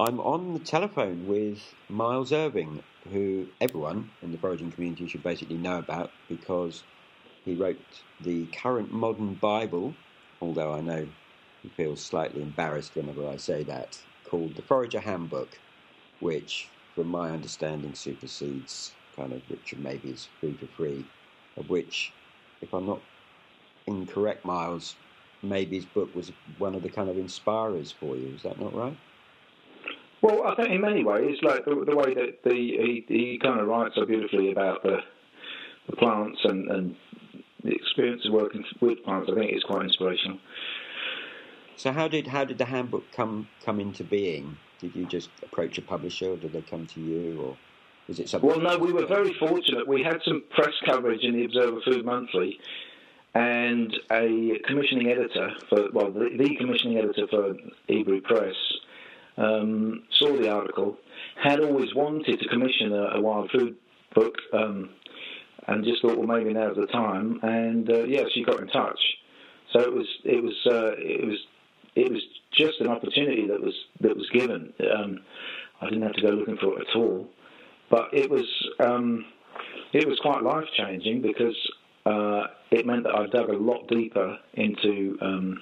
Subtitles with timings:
[0.00, 5.56] I'm on the telephone with Miles Irving, who everyone in the foraging community should basically
[5.56, 6.84] know about because
[7.44, 7.80] he wrote
[8.20, 9.94] the current modern Bible,
[10.40, 11.08] although I know
[11.64, 15.58] he feels slightly embarrassed whenever I say that, called the Forager Handbook,
[16.20, 21.06] which, from my understanding, supersedes kind of Richard Mabey's Food for Free,
[21.56, 22.12] of which,
[22.62, 23.00] if I'm not
[23.88, 24.94] incorrect, Miles,
[25.42, 28.32] Mabey's book was one of the kind of inspirers for you.
[28.36, 28.96] Is that not right?
[30.20, 33.60] Well, I think in many ways, like the, the way that the he, he kind
[33.60, 34.98] of writes so beautifully about the
[35.88, 36.96] the plants and, and
[37.64, 40.38] the experience of working with plants, I think is quite inspirational.
[41.76, 44.56] So how did how did the handbook come come into being?
[44.80, 47.56] Did you just approach a publisher, or did they come to you, or
[48.08, 48.48] was it something?
[48.48, 49.86] Well, no, we were very fortunate.
[49.86, 52.58] We had some press coverage in the Observer Food Monthly,
[53.34, 57.54] and a commissioning editor for well, the, the commissioning editor for
[57.88, 58.54] Ebury Press
[59.38, 60.96] um, saw the article,
[61.42, 63.76] had always wanted to commission a, a wild food
[64.14, 64.90] book, um,
[65.66, 67.38] and just thought, well, maybe now's the time.
[67.42, 68.98] And uh, yeah, she got in touch.
[69.72, 71.38] So it was it was uh, it was
[71.94, 72.22] it was
[72.52, 74.72] just an opportunity that was that was given.
[74.80, 75.20] Um,
[75.80, 77.28] I didn't have to go looking for it at all,
[77.90, 78.46] but it was
[78.80, 79.26] um,
[79.92, 81.56] it was quite life changing because
[82.06, 85.60] uh, it meant that I dug a lot deeper into um,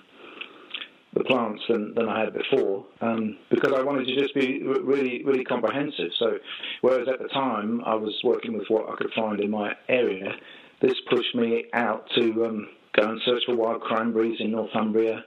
[1.17, 5.23] the plants than, than I had before um, because I wanted to just be really,
[5.25, 6.11] really comprehensive.
[6.19, 6.39] So,
[6.83, 10.33] whereas at the time I was working with what I could find in my area,
[10.81, 15.25] this pushed me out to um, go and search for wild cranberries in Northumbria.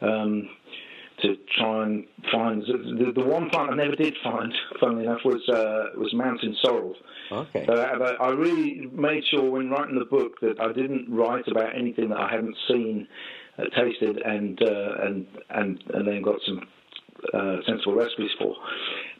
[0.00, 0.48] Um,
[1.22, 5.48] to try and find the, the one plant I never did find, funnily enough, was
[5.48, 6.94] uh, was mountain sorrel.
[7.32, 7.66] Okay.
[7.66, 12.10] So I really made sure when writing the book that I didn't write about anything
[12.10, 16.60] that I hadn't seen uh, tasted and uh, and and and then got some
[17.34, 18.54] uh, sensible recipes for.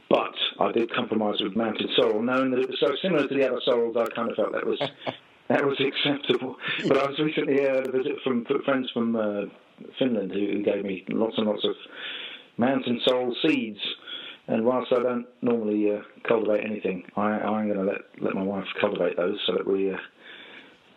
[0.09, 3.47] But I did compromise with mountain sorrel, knowing that it was so similar to the
[3.47, 3.97] other sorrels.
[3.97, 4.79] I kind of felt that was
[5.49, 6.57] that was acceptable.
[6.87, 9.43] But I was recently had a visit from friends from uh,
[9.99, 11.75] Finland who gave me lots and lots of
[12.57, 13.81] mountain sorrel seeds.
[14.47, 18.43] And whilst I don't normally uh, cultivate anything, I, I'm going to let let my
[18.43, 19.99] wife cultivate those so that we uh,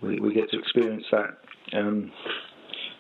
[0.02, 1.38] we, we get to experience that.
[1.74, 2.12] Um,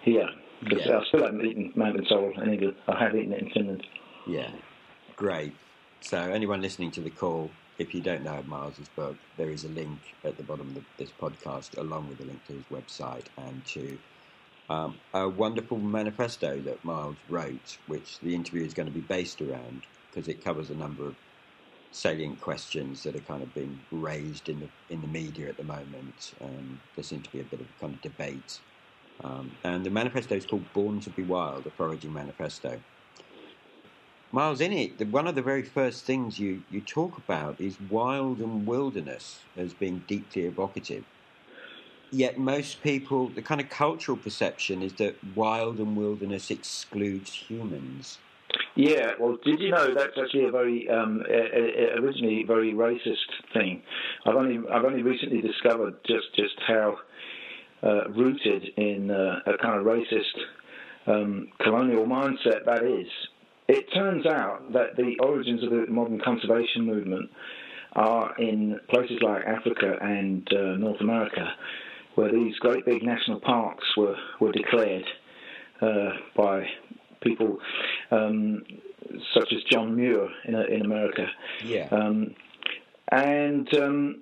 [0.01, 0.29] here.
[0.63, 1.00] Because yeah.
[1.00, 2.75] I still haven't eaten mountain sorrel in England.
[2.88, 3.88] I have eaten it in Finland.
[4.28, 4.51] Yeah,
[5.16, 5.53] great.
[6.01, 9.69] So anyone listening to the call, if you don't know Miles's book, there is a
[9.69, 13.66] link at the bottom of this podcast, along with a link to his website and
[13.66, 13.97] to
[14.69, 19.41] um, a wonderful manifesto that Miles wrote, which the interview is going to be based
[19.41, 21.16] around because it covers a number of
[21.91, 25.63] salient questions that are kind of being raised in the in the media at the
[25.63, 26.33] moment.
[26.41, 28.59] Um, there seems to be a bit of kind of debate
[29.24, 32.82] um, and the manifesto is called Born to Be Wild, a foraging manifesto.
[34.32, 38.40] Miles, in it, one of the very first things you, you talk about is wild
[38.40, 41.04] and wilderness as being deeply evocative.
[42.12, 48.20] Yet most people, the kind of cultural perception is that wild and wilderness excludes humans.
[48.76, 53.32] Yeah, well, did you know that's actually a very um, a, a originally very racist
[53.54, 53.82] thing?
[54.26, 56.98] I've only I've only recently discovered just just how
[57.84, 60.38] uh, rooted in uh, a kind of racist
[61.08, 63.08] um, colonial mindset that is.
[63.68, 67.30] It turns out that the origins of the modern conservation movement
[67.94, 71.53] are in places like Africa and uh, North America,
[72.16, 75.06] where these great big national parks were, were declared
[75.81, 76.66] uh, by
[77.22, 77.58] people
[78.12, 78.63] um,
[79.34, 81.25] such as John Muir in, in America.
[81.63, 81.88] Yeah.
[81.92, 82.36] Um,
[83.12, 84.22] and um,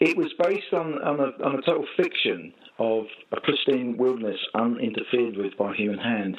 [0.00, 5.36] it was based on, on, a, on a total fiction of a pristine wilderness uninterfered
[5.36, 6.36] with by human hand.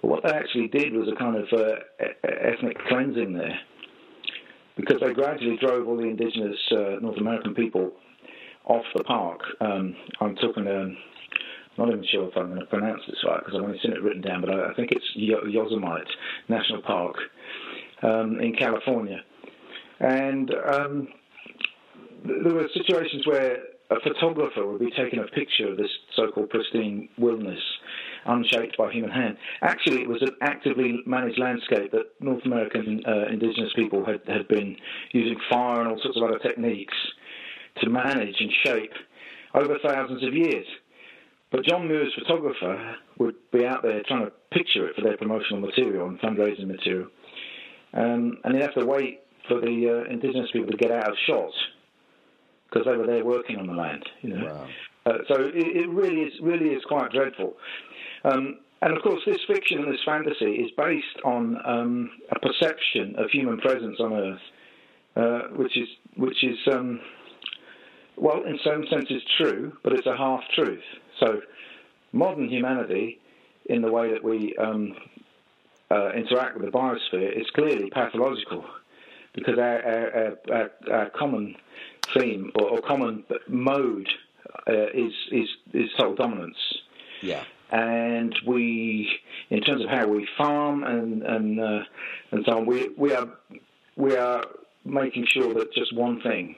[0.00, 1.76] But what they actually did was a kind of uh,
[2.24, 3.58] ethnic cleansing there,
[4.76, 7.92] because they gradually drove all the indigenous uh, North American people
[8.66, 9.40] off the park.
[9.60, 10.66] Um, I'm talking.
[10.66, 10.96] Um,
[11.76, 14.02] not even sure if I'm going to pronounce this right because I've only seen it
[14.02, 16.04] written down, but I, I think it's Yosemite
[16.48, 17.16] National Park
[18.02, 19.20] um, in California.
[19.98, 21.08] And um,
[22.24, 23.58] there were situations where
[23.90, 27.60] a photographer would be taking a picture of this so-called pristine wilderness
[28.26, 29.36] unshaped by human hand.
[29.60, 34.48] Actually, it was an actively managed landscape that North American uh, indigenous people had, had
[34.48, 34.76] been
[35.12, 36.94] using fire and all sorts of other techniques
[37.82, 38.92] to manage and shape
[39.54, 40.66] over thousands of years.
[41.50, 45.60] But John Muir's photographer would be out there trying to picture it for their promotional
[45.60, 47.08] material and fundraising material.
[47.92, 51.16] Um, and he'd have to wait for the uh, indigenous people to get out of
[51.26, 51.52] shot
[52.74, 54.04] because they were there working on the land.
[54.22, 54.68] You know, wow.
[55.06, 57.54] uh, so it, it, really is really is quite dreadful.
[58.24, 63.14] Um, and of course, this fiction and this fantasy is based on um, a perception
[63.16, 64.40] of human presence on Earth,
[65.16, 67.00] uh, which is which is um,
[68.16, 70.82] well, in some sense, senses true, but it's a half truth.
[71.20, 71.40] So,
[72.12, 73.20] modern humanity,
[73.66, 74.94] in the way that we um,
[75.90, 78.64] uh, interact with the biosphere, is clearly pathological
[79.34, 81.56] because our, our, our, our common
[82.16, 84.08] theme or, or common mode
[84.68, 86.56] uh, is is is total dominance.
[87.22, 87.44] Yeah.
[87.70, 89.10] And we,
[89.50, 91.80] in terms of how we farm and and uh,
[92.30, 93.28] and so on, we we are
[93.96, 94.44] we are
[94.84, 96.56] making sure that just one thing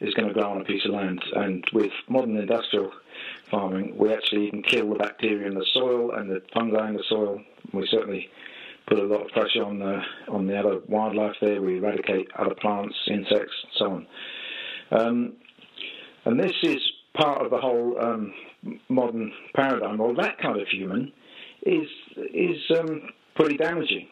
[0.00, 1.22] is going to grow on a piece of land.
[1.34, 2.90] And with modern industrial
[3.50, 7.04] farming, we actually can kill the bacteria in the soil and the fungi in the
[7.08, 7.40] soil.
[7.72, 8.30] We certainly
[8.86, 11.60] put a lot of pressure on the on the other wildlife there.
[11.60, 14.06] We eradicate other plants, insects, and so on.
[14.90, 15.34] Um,
[16.24, 16.78] and this is
[17.14, 18.32] part of the whole um,
[18.88, 19.98] modern paradigm.
[19.98, 21.12] Well, that kind of human
[21.62, 24.08] is is um, pretty damaging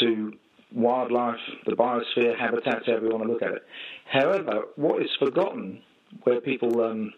[0.00, 0.32] to
[0.72, 3.62] wildlife, the biosphere, habitats, however you want to look at it.
[4.10, 5.82] However, what is forgotten,
[6.24, 7.12] where people um,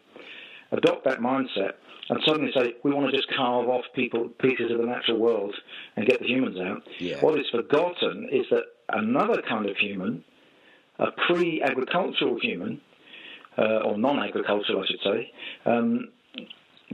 [0.73, 1.73] adopt that mindset
[2.09, 5.55] and suddenly say, we want to just carve off people pieces of the natural world
[5.97, 7.21] and get the humans out, yeah.
[7.21, 10.25] what is forgotten is that another kind of human,
[11.01, 12.81] a pre agricultural human,
[13.59, 15.33] uh, or non agricultural, I should say,
[15.67, 16.09] um,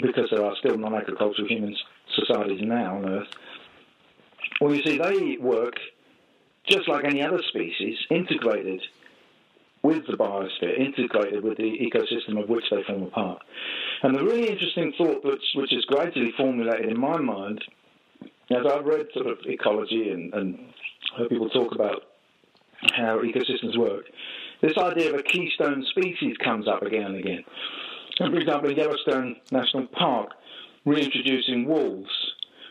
[0.00, 1.76] because there are still non agricultural human
[2.14, 3.28] societies now on Earth.
[4.60, 5.74] Well, you see, they work
[6.66, 8.82] just like any other species, integrated
[9.82, 13.42] with the biosphere, integrated with the ecosystem of which they form a part.
[14.02, 17.62] And the really interesting thought which, which is gradually formulated in my mind,
[18.50, 20.58] as I've read sort of ecology and, and
[21.16, 22.02] heard people talk about
[22.94, 24.04] how ecosystems work,
[24.62, 27.44] this idea of a keystone species comes up again and again.
[28.18, 30.30] For example, in Yellowstone National Park,
[30.84, 32.10] reintroducing wolves,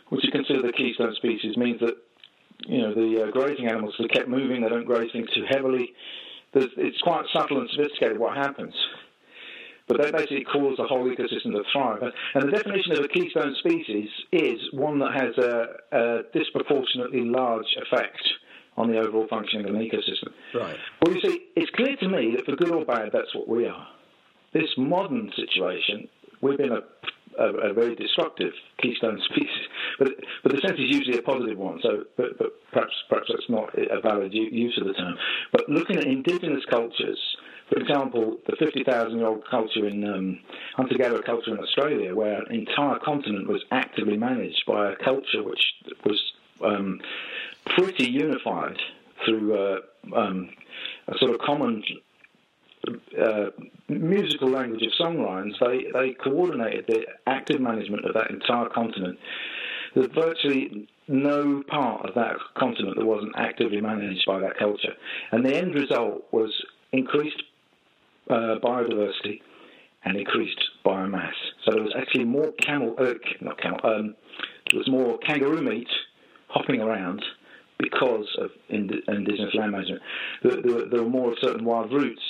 [0.10, 1.96] which are considered the keystone species, means that
[2.68, 5.94] you know the uh, grazing animals are kept moving; they don't graze things too heavily.
[6.54, 8.74] There's, it's quite subtle and sophisticated what happens.
[9.88, 12.02] But that basically causes the whole ecosystem to thrive.
[12.34, 17.68] And the definition of a keystone species is one that has a, a disproportionately large
[17.78, 18.18] effect
[18.78, 20.32] on the overall functioning of an ecosystem.
[20.54, 20.76] Right.
[21.02, 23.68] Well, you see, it's clear to me that for good or bad, that's what we
[23.68, 23.88] are.
[24.54, 26.08] This modern situation,
[26.42, 26.82] we've been a,
[27.42, 29.68] a, a very destructive keystone species,
[30.00, 30.10] but
[30.44, 31.80] but the sense is usually a positive one.
[31.82, 35.16] So, but, but perhaps perhaps that's not a valid use of the term.
[35.52, 37.20] But looking at indigenous cultures,
[37.70, 40.40] for example, the 50,000 year old culture in um,
[40.76, 45.44] hunter gatherer culture in Australia, where an entire continent was actively managed by a culture
[45.44, 45.74] which
[46.06, 46.22] was
[46.64, 47.00] um,
[47.78, 48.78] pretty unified
[49.26, 49.80] through uh,
[50.16, 50.50] um,
[51.08, 51.84] a sort of common
[53.22, 53.46] uh,
[53.90, 59.18] musical language of songlines, they, they coordinated the active management of that entire continent.
[59.94, 64.94] There's virtually no part of that continent that wasn't actively managed by that culture.
[65.32, 66.52] And the end result was
[66.92, 67.42] increased
[68.30, 69.42] uh, biodiversity
[70.04, 71.34] and increased biomass.
[71.64, 74.16] So there was actually more camel, uh, not camel, um,
[74.72, 75.88] there was more kangaroo meat
[76.48, 77.24] hopping around
[77.80, 80.02] because of ind- indigenous land management.
[80.44, 82.22] There, were more of certain wild roots,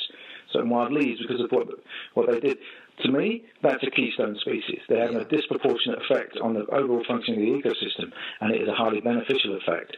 [0.51, 1.67] certain wild leaves because of what
[2.13, 2.57] what they did.
[3.03, 4.79] To me, that's a keystone species.
[4.87, 8.69] They have a disproportionate effect on the overall functioning of the ecosystem, and it is
[8.69, 9.97] a highly beneficial effect.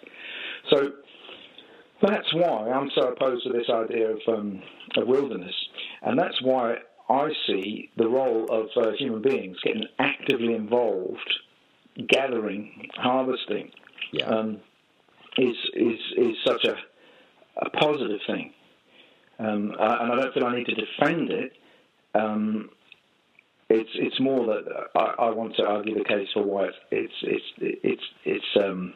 [0.72, 0.94] So
[2.02, 4.64] that's why I'm so opposed to this idea of, um,
[4.96, 5.54] of wilderness,
[6.02, 6.78] and that's why
[7.10, 11.34] I see the role of uh, human beings getting actively involved,
[12.10, 13.72] gathering, harvesting,
[14.12, 14.26] yeah.
[14.26, 14.60] um,
[15.38, 16.76] is is is such a,
[17.58, 18.54] a positive thing,
[19.40, 21.54] um, uh, and I don't feel I need to defend it.
[22.16, 22.70] Um,
[23.70, 27.14] it's it's more that I, I, want to argue the case for why it's it's
[27.58, 28.94] it's it's it's, um,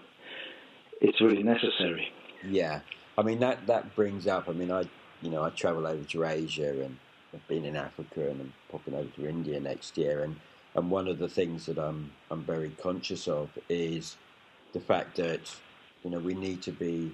[1.02, 2.08] it's really necessary.
[2.48, 2.80] Yeah,
[3.18, 4.48] I mean that that brings up.
[4.48, 4.86] I mean, I
[5.22, 6.98] you know I travel over to Asia and
[7.34, 10.38] I've been in Africa and I'm popping over to India next year, and
[10.74, 14.16] and one of the things that I'm I'm very conscious of is
[14.74, 15.54] the fact that
[16.04, 17.12] you know we need to be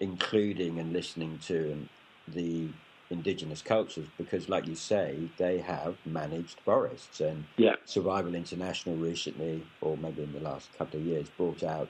[0.00, 1.88] including and listening to
[2.28, 2.68] the
[3.10, 7.20] indigenous cultures because, like you say, they have managed forests.
[7.20, 7.76] And yeah.
[7.84, 11.88] Survival International recently, or maybe in the last couple of years, brought out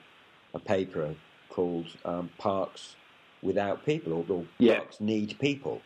[0.53, 1.13] a paper
[1.49, 2.95] called um, Parks
[3.41, 4.79] Without People, or, yeah.
[4.79, 5.81] Parks Need People.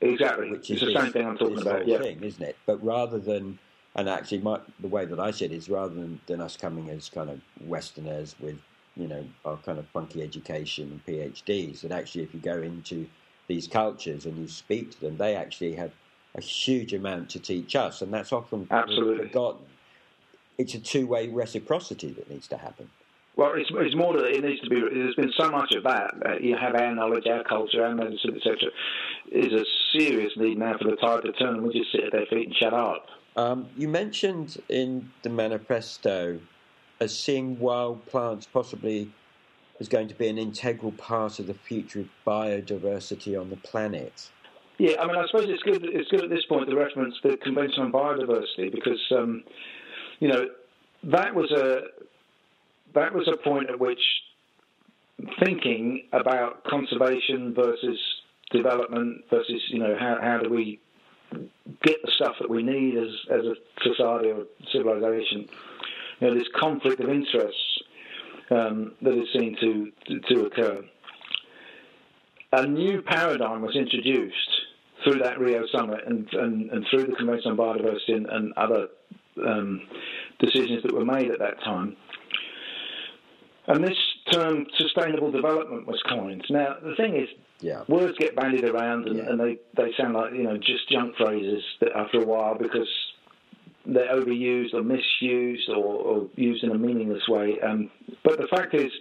[0.00, 0.50] Exactly.
[0.50, 1.86] Which is it's the same thing I'm talking about.
[1.86, 1.98] Yeah.
[1.98, 2.56] Thing, isn't it?
[2.66, 3.58] But rather than
[3.94, 6.88] and actually, my, the way that I see it is rather than, than us coming
[6.90, 8.56] as kind of Westerners with,
[8.98, 13.06] you know, our kind of funky education and PhDs, that actually, if you go into
[13.46, 15.92] these cultures and you speak to them, they actually have
[16.34, 19.28] a huge amount to teach us, and that's often Absolutely.
[19.28, 19.66] forgotten.
[20.58, 22.90] it's a two way reciprocity that needs to happen.
[23.36, 24.80] Well, it's, it's more that it needs to be.
[24.80, 26.12] There's been so much of that.
[26.26, 28.56] Uh, you have our knowledge, our culture, our medicine, etc.
[29.30, 29.64] Is a
[29.96, 32.48] serious need now for the tide to turn, and we just sit at their feet
[32.48, 33.06] and shut up.
[33.36, 36.40] Um, you mentioned in the manifesto
[37.00, 39.10] as seeing wild plants possibly
[39.80, 44.30] as going to be an integral part of the future of biodiversity on the planet.
[44.78, 45.84] Yeah, I mean, I suppose it's good.
[45.84, 49.42] It's good at this point to reference the Convention on Biodiversity because, um,
[50.20, 50.46] you know,
[51.04, 51.80] that was a
[52.94, 54.00] that was a point at which
[55.42, 57.98] thinking about conservation versus
[58.52, 60.78] development versus you know how how do we
[61.82, 65.48] get the stuff that we need as as a society or civilization.
[66.20, 67.78] You know, this conflict of interests
[68.50, 70.84] um, that is seen to, to, occur.
[72.52, 74.50] A new paradigm was introduced
[75.04, 78.88] through that Rio summit and, and, and through the Convention on Biodiversity and, and other
[79.46, 79.82] um,
[80.38, 81.96] decisions that were made at that time
[83.68, 83.96] and this
[84.32, 86.44] term sustainable development was coined.
[86.48, 87.28] Now, the thing is,
[87.60, 87.82] yeah.
[87.86, 89.28] words get bandied around and, yeah.
[89.28, 91.62] and, they, they sound like, you know, just junk phrases
[91.94, 92.88] after a while because
[93.88, 97.58] they're overused or misused or, or used in a meaningless way.
[97.60, 97.90] Um,
[98.22, 98.92] but the fact is,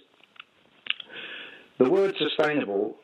[1.78, 2.96] the word sustainable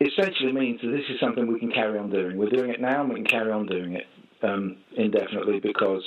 [0.00, 2.36] essentially means that this is something we can carry on doing.
[2.36, 4.06] We're doing it now and we can carry on doing it
[4.42, 6.04] um, indefinitely because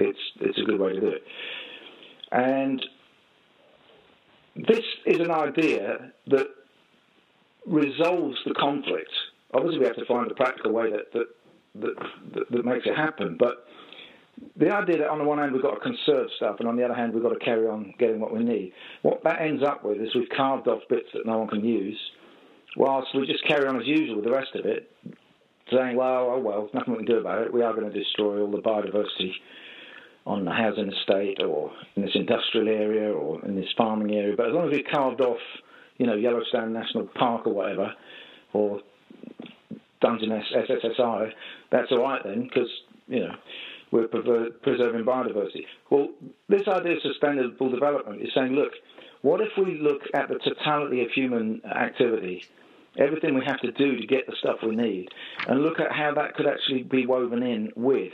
[0.00, 1.22] it's, it's a good way to do it.
[2.32, 2.84] And
[4.56, 6.46] this is an idea that
[7.66, 9.10] resolves the conflict.
[9.54, 11.26] Obviously, we have to find a practical way that that,
[11.80, 11.94] that,
[12.34, 13.36] that, that makes it happen.
[13.38, 13.66] But
[14.56, 16.84] the idea that on the one hand we've got to conserve stuff, and on the
[16.84, 18.72] other hand we've got to carry on getting what we need.
[19.02, 21.98] What that ends up with is we've carved off bits that no one can use,
[22.76, 24.90] whilst we just carry on as usual with the rest of it,
[25.72, 27.52] saying, "Well, oh well, nothing we can do about it.
[27.52, 29.32] We are going to destroy all the biodiversity
[30.26, 34.34] on the housing estate or in this industrial area or in this farming area.
[34.36, 35.38] But as long as we've carved off,
[35.96, 37.94] you know, Yellowstone National Park or whatever,
[38.52, 38.80] or
[40.02, 41.32] Dungeness SSSI,
[41.70, 42.68] that's all right then, because
[43.06, 43.34] you know
[43.90, 45.64] we're preserving biodiversity.
[45.90, 46.08] Well,
[46.48, 48.72] this idea of sustainable development is saying, look,
[49.22, 52.44] what if we look at the totality of human activity?
[52.98, 55.08] Everything we have to do to get the stuff we need,
[55.46, 58.12] and look at how that could actually be woven in with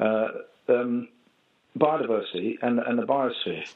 [0.00, 0.28] uh,
[0.68, 1.08] um,
[1.78, 3.70] biodiversity and, and the biosphere.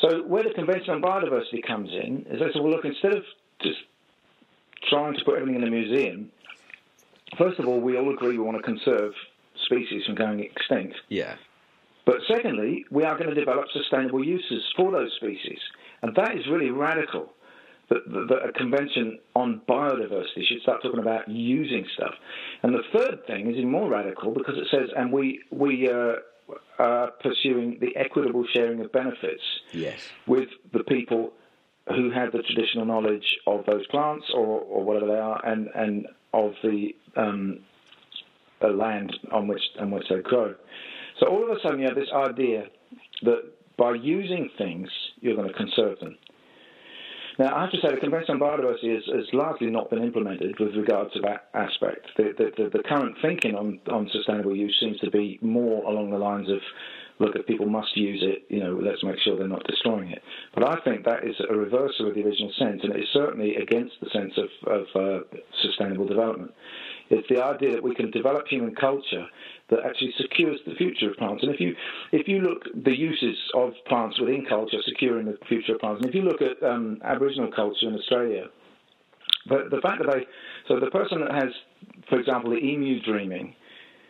[0.00, 3.24] So where the Convention on Biodiversity comes in is say, well, look, instead of
[3.60, 3.78] just
[4.88, 6.30] trying to put everything in a museum,
[7.36, 9.12] first of all, we all agree we want to conserve
[9.64, 10.94] species from going extinct.
[11.08, 11.34] Yeah.
[12.06, 15.58] But secondly, we are going to develop sustainable uses for those species.
[16.02, 17.32] And that is really radical.
[17.90, 22.12] That, that, a convention on biodiversity should start talking about using stuff.
[22.62, 26.16] And the third thing is even more radical because it says, and we, we uh,
[26.78, 29.42] uh, pursuing the equitable sharing of benefits
[29.72, 30.00] yes.
[30.26, 31.32] with the people
[31.88, 36.06] who have the traditional knowledge of those plants or, or whatever they are, and, and
[36.32, 37.60] of the um,
[38.62, 40.54] land on which on which they grow.
[41.20, 42.64] So all of a sudden, you have this idea
[43.22, 43.42] that
[43.76, 44.88] by using things,
[45.20, 46.16] you're going to conserve them.
[47.38, 50.58] Now, I have to say, the Convention on Biodiversity has, has largely not been implemented
[50.58, 52.06] with regard to that aspect.
[52.16, 56.18] The, the, the, current thinking on, on sustainable use seems to be more along the
[56.18, 56.58] lines of
[57.18, 60.22] look at people must use it, you know, let's make sure they're not destroying it.
[60.54, 63.94] But I think that is a reversal of the original sense, and it's certainly against
[64.00, 66.52] the sense of, of uh, sustainable development.
[67.10, 69.26] It's the idea that we can develop human culture
[69.70, 71.42] that actually secures the future of plants.
[71.42, 71.74] And if you
[72.12, 76.08] if you look the uses of plants within culture securing the future of plants, and
[76.08, 78.46] if you look at um, Aboriginal culture in Australia,
[79.48, 80.26] the, the fact that they
[80.68, 81.52] so the person that has,
[82.08, 83.54] for example, the emu dreaming,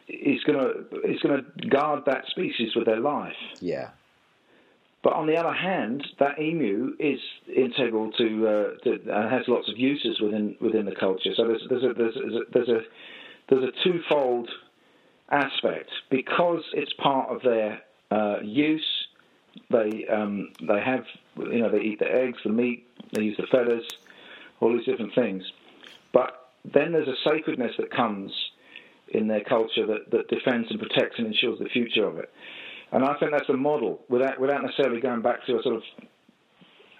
[0.08, 3.36] is going to is going to guard that species with their life.
[3.60, 3.90] Yeah.
[5.02, 7.20] But on the other hand, that emu is
[7.54, 11.30] integral to, uh, to and has lots of uses within within the culture.
[11.36, 12.80] So there's there's a there's a there's a,
[13.48, 14.50] there's a twofold
[15.30, 18.86] aspect because it's part of their uh, use.
[19.70, 21.04] They um, they have
[21.36, 23.84] you know they eat the eggs, the meat, they use the feathers,
[24.60, 25.44] all these different things.
[26.12, 28.32] But then there's a sacredness that comes
[29.12, 32.30] in their culture that, that defends and protects and ensures the future of it.
[32.92, 35.82] And I think that's a model without without necessarily going back to a sort of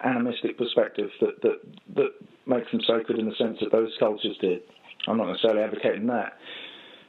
[0.05, 1.61] animistic perspective that, that
[1.97, 2.11] that
[2.47, 4.61] makes them sacred in the sense that those cultures did.
[5.07, 6.39] I'm not necessarily advocating that.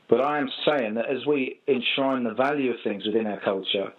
[0.09, 3.93] But I am saying that as we enshrine the value of things within our culture,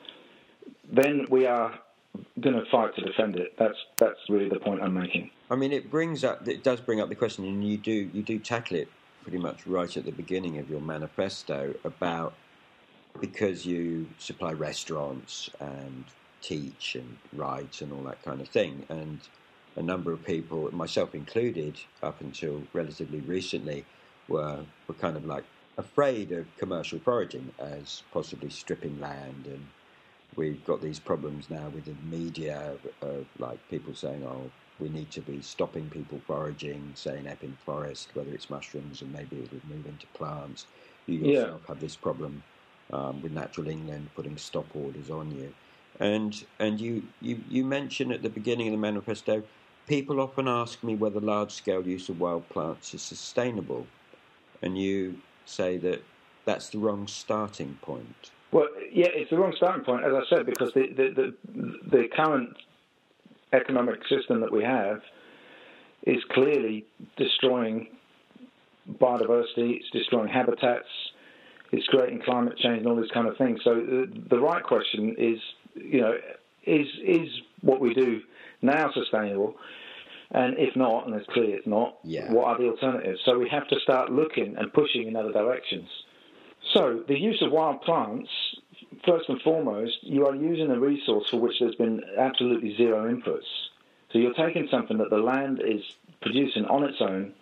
[0.92, 1.78] then we are
[2.40, 3.54] going to fight to defend it.
[3.58, 5.30] That's that's really the point I'm making.
[5.50, 8.22] I mean, it brings up it does bring up the question, and you do you
[8.22, 8.88] do tackle it
[9.22, 12.34] pretty much right at the beginning of your manifesto about
[13.20, 16.04] because you supply restaurants and
[16.40, 19.20] teach and write and all that kind of thing, and
[19.76, 23.84] a number of people, myself included, up until relatively recently,
[24.28, 25.44] were were kind of like
[25.76, 29.46] afraid of commercial foraging as possibly stripping land.
[29.46, 29.66] And
[30.36, 32.72] we've got these problems now with the media
[33.02, 34.50] of like people saying oh
[34.80, 39.12] we need to be stopping people foraging say in Epping Forest whether it's mushrooms and
[39.12, 40.66] maybe it would move into plants
[41.06, 41.68] you yourself yeah.
[41.68, 42.42] have this problem
[42.92, 45.52] um, with Natural England putting stop orders on you
[45.98, 49.42] and and you, you you mentioned at the beginning of the manifesto
[49.86, 53.86] people often ask me whether large scale use of wild plants is sustainable
[54.62, 56.02] and you say that
[56.44, 58.30] that's the wrong starting point.
[58.52, 62.08] Well, yeah, it's the wrong starting point, as I said, because the, the, the, the
[62.08, 62.56] current
[63.52, 65.00] economic system that we have
[66.06, 66.84] is clearly
[67.16, 67.88] destroying
[69.00, 70.88] biodiversity, it's destroying habitats,
[71.72, 73.60] it's creating climate change and all these kind of things.
[73.62, 75.38] So the, the right question is,
[75.74, 76.14] you know,
[76.66, 77.28] is is
[77.62, 78.20] what we do
[78.62, 79.54] now sustainable?
[80.32, 82.32] And if not, and it's clear it's not, yeah.
[82.32, 83.20] what are the alternatives?
[83.24, 85.88] So we have to start looking and pushing in other directions.
[86.74, 88.28] So the use of wild plants,
[89.04, 93.46] first and foremost, you are using a resource for which there's been absolutely zero inputs.
[94.12, 95.82] So you're taking something that the land is
[96.20, 97.32] producing on its own,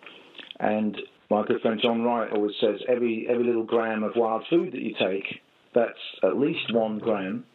[0.59, 4.73] and my good friend John Wright always says every every little gram of wild food
[4.73, 5.41] that you take,
[5.73, 7.45] that's at least one gram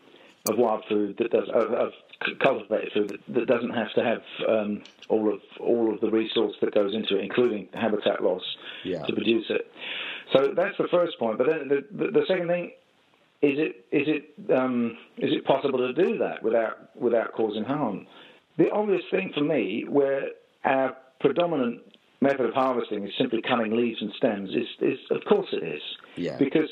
[0.49, 1.93] of wild food that does of, of
[2.41, 6.55] cultivated food that, that, doesn't have to have um, all of all of the resource
[6.61, 8.43] that goes into it, including habitat loss,
[8.85, 9.03] yeah.
[9.05, 9.71] to produce it.
[10.33, 11.39] So that's the first point.
[11.39, 12.73] But then the, the, the second thing
[13.43, 18.07] is it is it um, is it possible to do that without without causing harm?
[18.57, 20.29] The obvious thing for me, where
[20.65, 21.83] our predominant
[22.21, 25.83] method of harvesting is simply cutting leaves and stems, is, is of course it is.
[26.17, 26.37] Yeah.
[26.39, 26.69] Because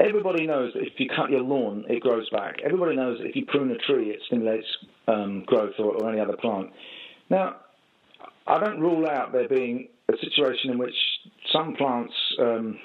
[0.00, 2.60] Everybody knows that if you cut your lawn, it grows back.
[2.64, 4.66] Everybody knows that if you prune a tree, it stimulates
[5.08, 6.70] um, growth or, or, any other plant.
[7.30, 7.56] Now,
[8.46, 10.94] I don't rule out there being a situation in which
[11.52, 12.78] some plants um,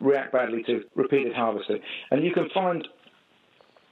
[0.00, 2.86] react badly to repeated harvesting, and you can find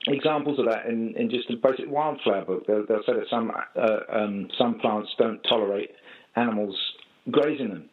[0.07, 2.67] examples of that in, in just a basic wildflower book.
[2.67, 5.91] They'll, they'll say that some uh, um, some plants don't tolerate
[6.37, 6.77] animals
[7.31, 7.91] grazing them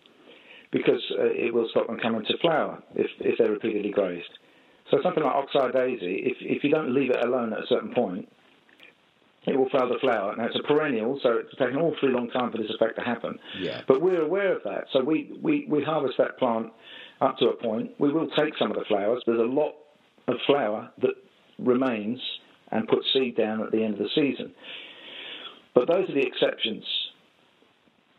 [0.72, 4.30] because uh, it will stop them coming to flower if, if they're repeatedly grazed.
[4.92, 7.94] So something like oxeye daisy, if, if you don't leave it alone at a certain
[7.94, 8.28] point,
[9.48, 10.36] it will fail to flower.
[10.36, 13.04] Now it's a perennial, so it's taken an awfully long time for this effect to
[13.04, 13.40] happen.
[13.60, 13.82] Yeah.
[13.88, 16.68] But we're aware of that, so we, we, we harvest that plant
[17.22, 17.92] up to a point.
[18.00, 19.24] We will take some of the flowers.
[19.26, 19.74] There's a lot
[20.28, 21.16] of flower that
[21.60, 22.20] remains
[22.72, 24.54] and puts seed down at the end of the season.
[25.74, 26.84] But those are the exceptions.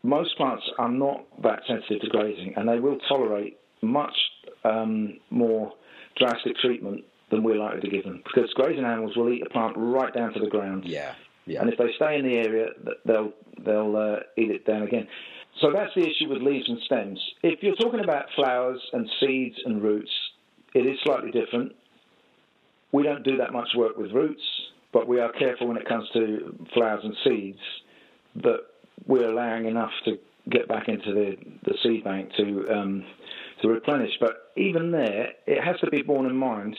[0.03, 4.15] Most plants are not that sensitive to grazing, and they will tolerate much
[4.63, 5.73] um, more
[6.17, 9.73] drastic treatment than we're likely to give them because grazing animals will eat a plant
[9.75, 10.85] right down to the ground.
[10.85, 11.13] Yeah,
[11.45, 11.61] yeah.
[11.61, 12.67] And if they stay in the area,
[13.05, 13.33] they'll
[13.65, 15.07] they'll uh, eat it down again.
[15.61, 17.19] So that's the issue with leaves and stems.
[17.41, 20.11] If you're talking about flowers and seeds and roots,
[20.75, 21.73] it is slightly different.
[22.91, 24.41] We don't do that much work with roots,
[24.93, 27.59] but we are careful when it comes to flowers and seeds
[28.43, 28.59] that
[29.07, 30.17] we're allowing enough to
[30.49, 33.03] get back into the, the seed bank to um,
[33.61, 34.11] to replenish.
[34.19, 36.77] But even there, it has to be borne in mind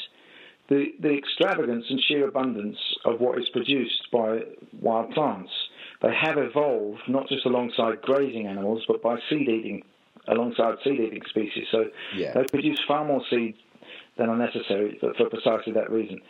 [0.68, 4.40] the, the extravagance and sheer abundance of what is produced by
[4.80, 5.50] wild plants.
[6.00, 9.82] They have evolved not just alongside grazing animals, but by seed eating,
[10.28, 11.66] alongside seed eating species.
[11.72, 12.32] So yeah.
[12.34, 13.56] they produce far more seed
[14.16, 16.20] than are necessary for, for precisely that reason.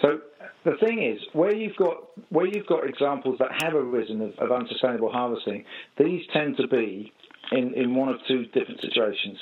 [0.00, 0.20] So
[0.64, 1.96] the thing is, where you've got
[2.30, 5.64] where you've got examples that have arisen of, of unsustainable harvesting,
[5.98, 7.12] these tend to be
[7.52, 9.38] in, in one of two different situations.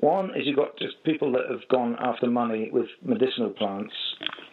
[0.00, 3.94] One is you've got just people that have gone after money with medicinal plants.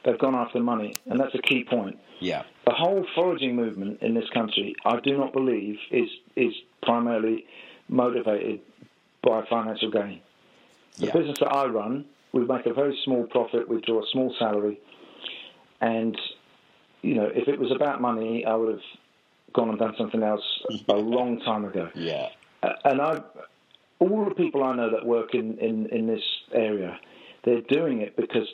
[0.04, 2.00] They've gone after money, and that's a key point.
[2.20, 2.44] Yeah.
[2.66, 7.46] The whole foraging movement in this country, I do not believe, is is primarily
[7.88, 8.62] motivated
[9.22, 10.22] by financial gain.
[10.98, 11.14] The yeah.
[11.14, 13.70] business that I run, we make a very small profit.
[13.70, 14.80] We draw a small salary,
[15.80, 16.20] and
[17.04, 18.84] you know, if it was about money, I would have
[19.54, 20.44] gone and done something else
[20.90, 21.90] a long time ago.
[21.94, 22.30] Yeah.
[22.64, 23.22] Uh, and I
[24.12, 27.00] all the people I know that work in, in, in this area,
[27.44, 28.48] they're doing it because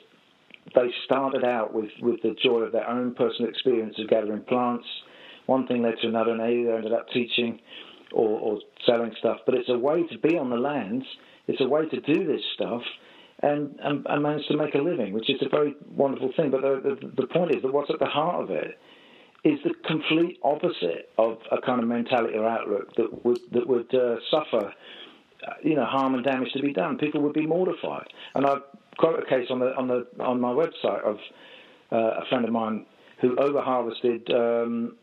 [0.75, 4.85] they started out with, with the joy of their own personal experience of gathering plants.
[5.45, 7.59] One thing led to another, and they either ended up teaching
[8.11, 9.37] or, or selling stuff.
[9.45, 11.05] But it's a way to be on the lands.
[11.47, 12.81] It's a way to do this stuff
[13.41, 16.51] and, and, and manage to make a living, which is a very wonderful thing.
[16.51, 18.77] But the, the, the point is that what's at the heart of it
[19.43, 23.93] is the complete opposite of a kind of mentality or outlook that would that would
[23.93, 24.71] uh, suffer
[25.63, 26.97] you know, harm and damage to be done.
[26.97, 28.07] People would be mortified.
[28.35, 28.61] And I've
[28.97, 31.17] quote a case on the on the on my website of
[31.91, 32.85] uh, a friend of mine
[33.19, 34.95] who over harvested um,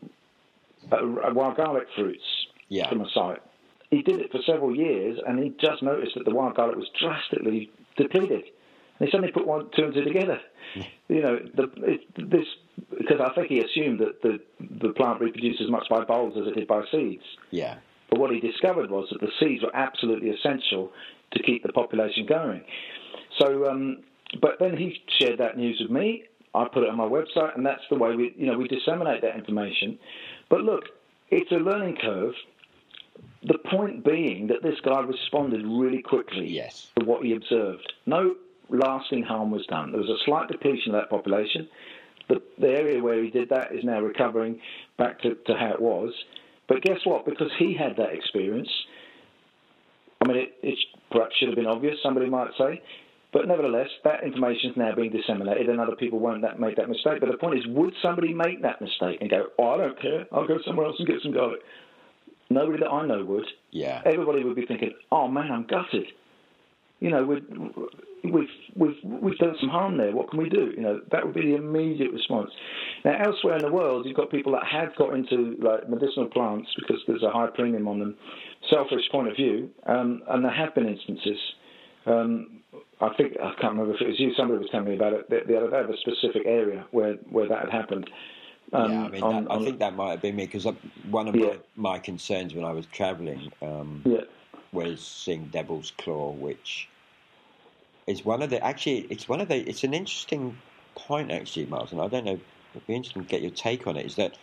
[0.91, 2.23] wild garlic fruits
[2.67, 2.89] yeah.
[2.89, 3.41] from a site.
[3.89, 6.89] He did it for several years, and he just noticed that the wild garlic was
[6.99, 8.43] drastically depleted.
[8.99, 10.39] And he suddenly put one, two and two together.
[11.07, 12.45] you know, the, it, this
[12.97, 16.47] because I think he assumed that the the plant reproduced as much by bulbs as
[16.47, 17.23] it did by seeds.
[17.51, 17.77] Yeah.
[18.09, 20.91] But what he discovered was that the seeds were absolutely essential
[21.31, 22.63] to keep the population going.
[23.37, 23.99] So, um,
[24.41, 26.23] but then he shared that news with me.
[26.53, 29.21] I put it on my website, and that's the way we, you know, we disseminate
[29.21, 29.99] that information.
[30.49, 30.85] But look,
[31.29, 32.33] it's a learning curve.
[33.43, 36.87] The point being that this guy responded really quickly yes.
[36.99, 37.93] to what he observed.
[38.05, 38.35] No
[38.69, 39.91] lasting harm was done.
[39.91, 41.67] There was a slight depletion of that population.
[42.27, 44.59] The, the area where he did that is now recovering
[44.97, 46.13] back to, to how it was.
[46.69, 47.25] But guess what?
[47.25, 48.69] Because he had that experience,
[50.21, 50.77] I mean, it, it
[51.11, 52.81] perhaps should have been obvious, somebody might say,
[53.33, 56.89] but nevertheless, that information is now being disseminated, and other people won't that, make that
[56.89, 57.19] mistake.
[57.19, 60.25] But the point is, would somebody make that mistake and go, "Oh, I don't care.
[60.31, 61.59] I'll go somewhere else and get some garlic"?
[62.49, 63.45] Nobody that I know would.
[63.69, 64.01] Yeah.
[64.03, 66.07] Everybody would be thinking, "Oh man, I'm gutted."
[66.99, 67.45] You know, we've
[68.23, 70.11] we've we've we've done some harm there.
[70.11, 70.73] What can we do?
[70.75, 72.51] You know, that would be the immediate response.
[73.05, 76.69] Now, elsewhere in the world, you've got people that have got into like medicinal plants
[76.77, 78.15] because there's a high premium on them,
[78.69, 81.39] selfish point of view, um, and there have been instances.
[82.05, 82.61] Um,
[83.01, 84.33] I think I can't remember if it was you.
[84.35, 87.13] Somebody was telling me about it the, the other day of a specific area where,
[87.29, 88.09] where that had happened.
[88.73, 90.67] Um, yeah, I mean, on, that, I think that might have been me because
[91.09, 91.53] one of yeah.
[91.75, 94.19] my, my, concerns when I was travelling um, yeah.
[94.71, 96.87] Was seeing Devil's Claw, which
[98.07, 100.57] is one of the actually it's one of the it's an interesting
[100.95, 101.99] point actually, Martin.
[101.99, 102.39] I don't know.
[102.73, 104.05] It'd be interesting to get your take on it.
[104.05, 104.37] Is that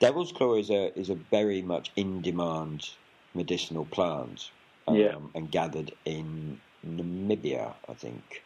[0.00, 2.90] Devil's Claw is a is a very much in demand
[3.34, 4.50] medicinal plant,
[4.86, 5.16] um, yeah.
[5.34, 8.42] and gathered in Namibia, I think,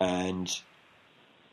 [0.00, 0.60] and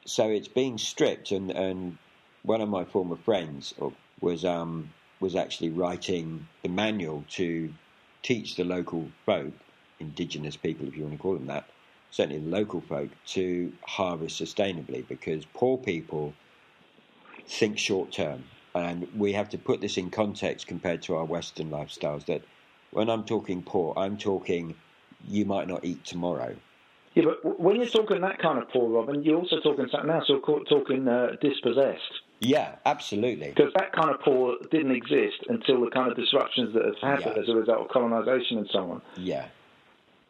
[0.05, 1.31] so it's being stripped.
[1.31, 1.97] And, and
[2.43, 3.73] one of my former friends
[4.21, 7.73] was um, was actually writing the manual to
[8.25, 9.53] teach the local folk,
[9.99, 11.69] indigenous people, if you want to call them that,
[12.09, 16.33] certainly the local folk, to harvest sustainably because poor people
[17.47, 18.43] think short term.
[18.73, 22.25] And we have to put this in context compared to our Western lifestyles.
[22.25, 22.41] That
[22.91, 24.73] when I'm talking poor, I'm talking
[25.27, 26.55] you might not eat tomorrow.
[27.13, 30.25] Yeah, but when you're talking that kind of poor, Robin, you're also talking something else.
[30.27, 32.24] You're talking uh, dispossessed.
[32.39, 33.49] Yeah, absolutely.
[33.49, 37.35] Because that kind of poor didn't exist until the kind of disruptions that have happened
[37.37, 37.43] yeah.
[37.43, 39.01] as a result of colonisation and so on.
[39.17, 39.47] Yeah.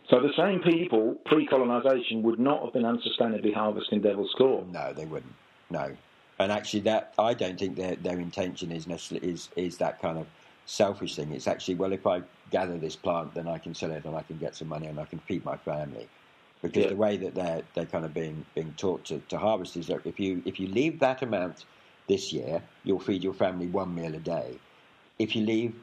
[0.10, 4.64] So the same people pre-colonisation would not have been unsustainably harvesting Devil's Claw.
[4.72, 5.34] No, they wouldn't.
[5.72, 5.96] No,
[6.40, 10.18] and actually, that I don't think their their intention is necessarily is is that kind
[10.18, 10.28] of
[10.66, 11.32] selfish thing.
[11.32, 14.22] It's actually well, if I gather this plant, then I can sell it and I
[14.22, 16.08] can get some money and I can feed my family.
[16.62, 16.90] Because yeah.
[16.90, 20.06] the way that they're they're kind of being being taught to, to harvest is that
[20.06, 21.66] if you if you leave that amount
[22.08, 24.60] this year, you'll feed your family one meal a day.
[25.18, 25.76] If you leave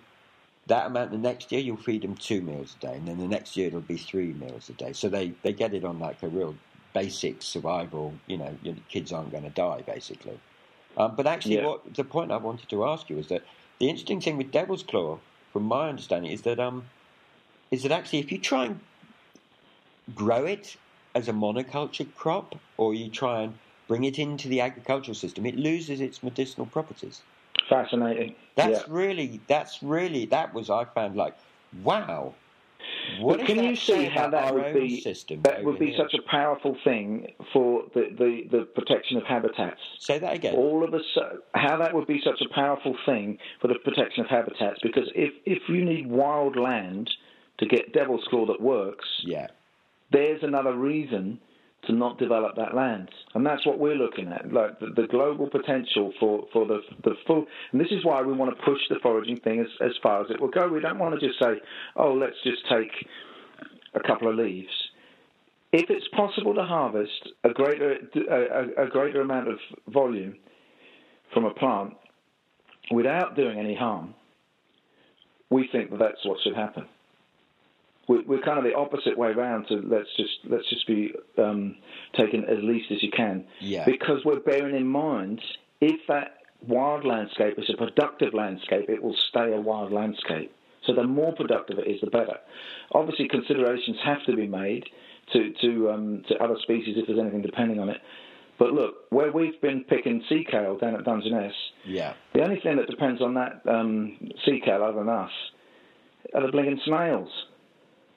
[0.67, 3.29] that amount the next year, you'll feed them two meals a day, and then the
[3.29, 4.93] next year it'll be three meals a day.
[4.93, 6.55] So they, they get it on like a real
[6.93, 8.15] basic survival.
[8.27, 10.39] You know, your kids aren't going to die basically.
[10.97, 11.67] Um, but actually, yeah.
[11.67, 13.43] what the point I wanted to ask you is that
[13.79, 15.19] the interesting thing with Devil's Claw,
[15.53, 16.85] from my understanding, is that um,
[17.71, 18.81] is that actually if you try and
[20.15, 20.77] grow it
[21.15, 23.59] as a monoculture crop, or you try and
[23.93, 27.21] bring it into the agricultural system, it loses its medicinal properties.
[27.69, 28.35] Fascinating.
[28.55, 28.85] That's yeah.
[28.89, 31.37] really, that's really, that was I found like,
[31.83, 32.33] wow,
[33.21, 35.05] what but can you see how that would be
[35.43, 35.99] that would be here?
[35.99, 39.81] such a powerful thing for the, the, the, protection of habitats?
[39.99, 40.55] Say that again.
[40.55, 41.03] All of us,
[41.53, 44.81] how that would be such a powerful thing for the protection of habitats?
[44.83, 47.11] Because if if you need wild land
[47.59, 49.49] to get Devil's Claw that works, yeah,
[50.11, 51.39] there's another reason
[51.87, 53.11] to not develop that land.
[53.35, 57.15] And that's what we're looking at, like the, the, global potential for, for the, the
[57.27, 57.45] full.
[57.73, 60.31] And this is why we want to push the foraging thing as, as far as
[60.31, 60.69] it will go.
[60.69, 61.61] We don't want to just say,
[61.97, 62.93] oh, let's just take
[63.95, 64.71] a couple of leaves.
[65.73, 67.97] If it's possible to harvest a greater,
[68.31, 70.37] a, a greater amount of volume
[71.33, 71.95] from a plant
[72.93, 74.15] without doing any harm,
[75.51, 76.87] we think that that's what should happen
[78.09, 81.77] we're, kind of the opposite way around to let's just let's just be um,
[82.17, 83.45] taken as least as you can.
[83.61, 83.85] Yeah.
[83.85, 85.41] Because we're bearing in mind
[85.81, 90.55] if that wild landscape is a productive landscape, it will stay a wild landscape.
[90.87, 92.39] So the more productive it is, the better.
[92.93, 94.85] Obviously, considerations have to be made
[95.33, 97.99] to to um, to other species if there's anything depending on it.
[98.59, 102.77] But look, where we've been picking sea kale down at Dungeness, yeah, the only thing
[102.77, 105.31] that depends on that um, sea kale other than us
[106.35, 107.29] are the blinking snails.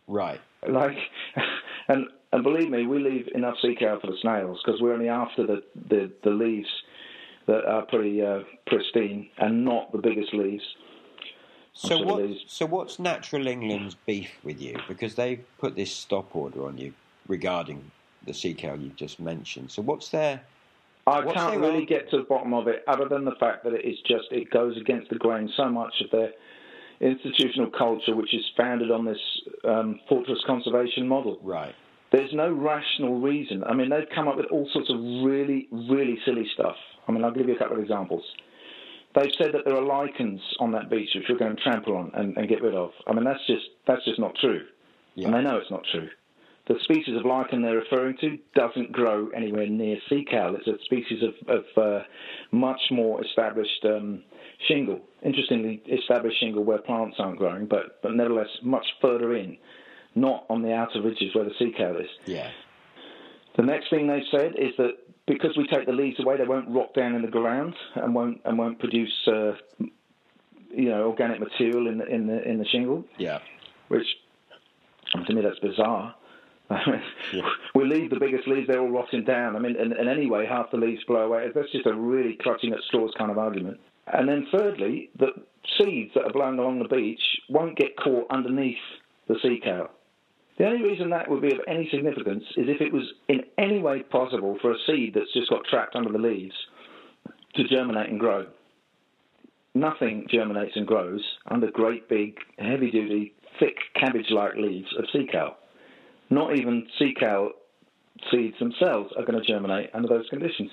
[0.08, 0.40] Right.
[0.68, 0.98] Like,
[1.88, 5.08] and and believe me, we leave enough sea kale for the snails because we're only
[5.10, 6.68] after the, the, the leaves
[7.48, 10.64] that are pretty uh, pristine and not the biggest leaves.
[11.74, 12.30] So what?
[12.48, 14.78] So what's Natural England's beef with you?
[14.88, 16.94] Because they've put this stop order on you
[17.28, 17.92] regarding
[18.26, 19.72] the sea kale you've just mentioned.
[19.72, 20.42] So what's their?
[21.08, 21.86] I what's can't really own?
[21.86, 24.50] get to the bottom of it, other than the fact that it is just it
[24.50, 26.32] goes against the grain so much of their
[27.02, 29.20] institutional culture, which is founded on this
[29.64, 31.40] um, fortress conservation model.
[31.44, 31.74] Right.
[32.12, 33.64] There's no rational reason.
[33.64, 36.76] I mean, they've come up with all sorts of really, really silly stuff.
[37.08, 38.24] I mean, I'll give you a couple of examples.
[39.16, 42.12] They've said that there are lichens on that beach which we're going to trample on
[42.14, 42.92] and, and get rid of.
[43.08, 44.62] I mean, that's just that's just not true,
[45.16, 45.28] yeah.
[45.28, 46.10] and they know it's not true.
[46.68, 50.56] The species of lichen they're referring to doesn't grow anywhere near sea kale.
[50.56, 52.04] It's a species of, of uh,
[52.52, 54.24] much more established um,
[54.68, 55.00] shingle.
[55.24, 59.58] Interestingly, established shingle where plants aren't growing, but but nevertheless much further in,
[60.14, 62.10] not on the outer ridges where the sea kale is.
[62.26, 62.50] Yeah.
[63.58, 64.92] The next thing they've said is that
[65.28, 68.42] because we take the leaves away, they won't rot down in the ground and won't
[68.46, 69.54] and won't produce uh,
[70.70, 73.06] you know organic material in the in the in the shingle.
[73.18, 73.40] Yeah,
[73.88, 74.06] which
[75.26, 76.16] to me that's bizarre.
[77.76, 79.56] We leave the biggest leaves; they're all rotting down.
[79.56, 81.48] I mean, and, and anyway, half the leaves blow away.
[81.54, 83.80] That's just a really clutching at straws kind of argument.
[84.08, 85.34] And then thirdly, that
[85.78, 88.78] seeds that are blown along the beach won't get caught underneath
[89.28, 89.90] the sea kale.
[90.58, 93.80] The only reason that would be of any significance is if it was in any
[93.80, 96.56] way possible for a seed that's just got trapped under the leaves
[97.56, 98.46] to germinate and grow.
[99.74, 105.28] Nothing germinates and grows under great big, heavy duty, thick cabbage like leaves of sea
[105.30, 105.58] kale.
[106.30, 107.52] Not even sea kale
[108.32, 110.72] seeds themselves are going to germinate under those conditions.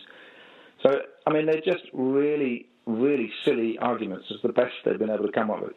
[0.83, 4.27] So, I mean, they're just really, really silly arguments.
[4.31, 5.73] It's the best they've been able to come up with.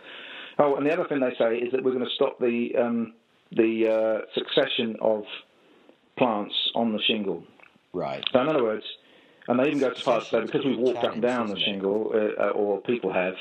[0.57, 3.13] Oh, and the other thing they say is that we're going to stop the um,
[3.51, 5.23] the uh, succession of
[6.17, 7.43] plants on the shingle.
[7.93, 8.23] Right.
[8.31, 8.85] So in other words,
[9.47, 11.47] and they even go as far as to say because we've walked up and down
[11.47, 13.35] the shingle, uh, or people have,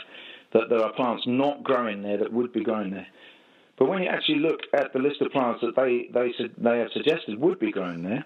[0.52, 3.06] that there are plants not growing there that would be growing there.
[3.78, 6.90] But when you actually look at the list of plants that they they they have
[6.92, 8.24] suggested would be growing there,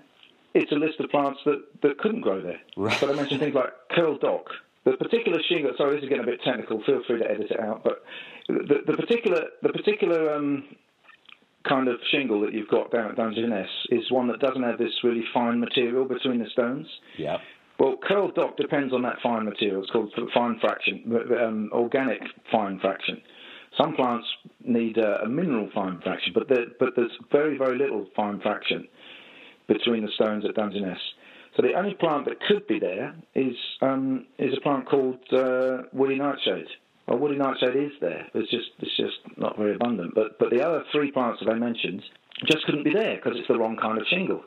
[0.54, 2.60] it's a list of plants that, that couldn't grow there.
[2.76, 2.98] Right.
[2.98, 4.46] So they mention things like curl dock.
[4.84, 5.72] The particular shingle.
[5.76, 6.82] Sorry, this is getting a bit technical.
[6.84, 7.82] Feel free to edit it out.
[7.84, 8.02] But
[8.48, 10.64] the, the particular the particular um,
[11.68, 14.92] kind of shingle that you've got down at Dungeness is one that doesn't have this
[15.04, 16.86] really fine material between the stones.
[17.18, 17.38] Yeah.
[17.78, 19.82] Well, curled dock depends on that fine material.
[19.82, 21.04] It's called fine fraction,
[21.40, 23.20] um, organic fine fraction.
[23.76, 24.26] Some plants
[24.64, 28.88] need uh, a mineral fine fraction, but there, but there's very very little fine fraction
[29.66, 30.98] between the stones at Dungeness.
[31.56, 35.82] So the only plant that could be there is um, is a plant called uh,
[35.92, 36.68] woody nightshade.
[37.06, 38.26] Well, woody nightshade is there.
[38.34, 40.14] It's just it's just not very abundant.
[40.14, 42.02] But but the other three plants that I mentioned
[42.46, 44.42] just couldn't be there because it's the wrong kind of shingle.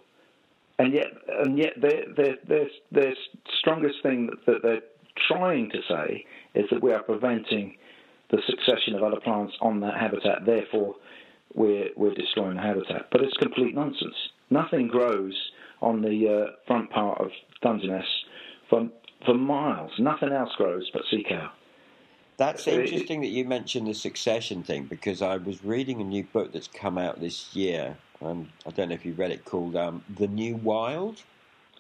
[0.79, 1.07] And yet
[1.43, 3.13] and yet their their their their
[3.59, 4.81] strongest thing that they're
[5.27, 7.75] trying to say is that we are preventing
[8.31, 10.45] the succession of other plants on that habitat.
[10.45, 10.95] Therefore,
[11.53, 13.07] we're we're destroying the habitat.
[13.11, 14.15] But it's complete nonsense.
[14.49, 15.35] Nothing grows
[15.81, 17.29] on the uh, front part of
[17.61, 18.05] Dungeness
[18.69, 18.89] for
[19.25, 19.91] for miles.
[19.99, 21.49] Nothing else grows but sea kale.
[22.37, 26.51] That's interesting that you mentioned the succession thing because I was reading a new book
[26.53, 27.97] that's come out this year.
[28.19, 31.21] Um, I don't know if you read it called um, The New Wild.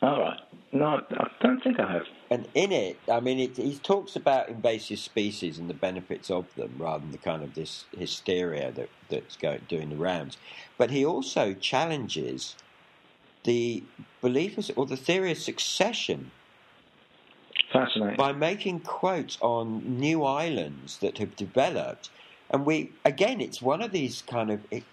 [0.01, 0.39] All right.
[0.73, 2.03] No, I don't think I have.
[2.31, 6.53] And in it, I mean, it, he talks about invasive species and the benefits of
[6.55, 10.37] them rather than the kind of this hysteria that, that's going, doing the rounds.
[10.77, 12.57] But he also challenges
[13.45, 13.89] the
[14.21, 16.31] belief or the theory of succession
[17.73, 18.17] Fascinating.
[18.17, 22.11] By making quotes on new islands that have developed,
[22.49, 24.65] and we again, it's one of these kind of.
[24.71, 24.87] It,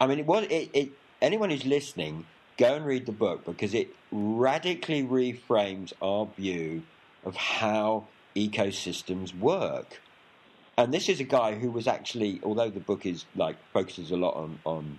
[0.00, 0.92] I mean, it was it, it.
[1.22, 6.82] Anyone who's listening, go and read the book because it radically reframes our view
[7.24, 8.04] of how
[8.36, 10.00] ecosystems work.
[10.76, 14.16] And this is a guy who was actually, although the book is like focuses a
[14.16, 14.98] lot on on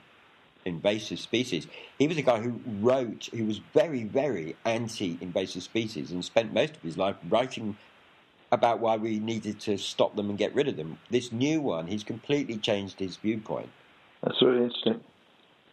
[0.66, 1.68] invasive species.
[2.00, 6.54] He was a guy who wrote, who was very, very anti invasive species and spent
[6.54, 7.78] most of his life writing
[8.52, 10.98] about why we needed to stop them and get rid of them.
[11.10, 13.70] This new one, he's completely changed his viewpoint.
[14.24, 15.02] That's really interesting.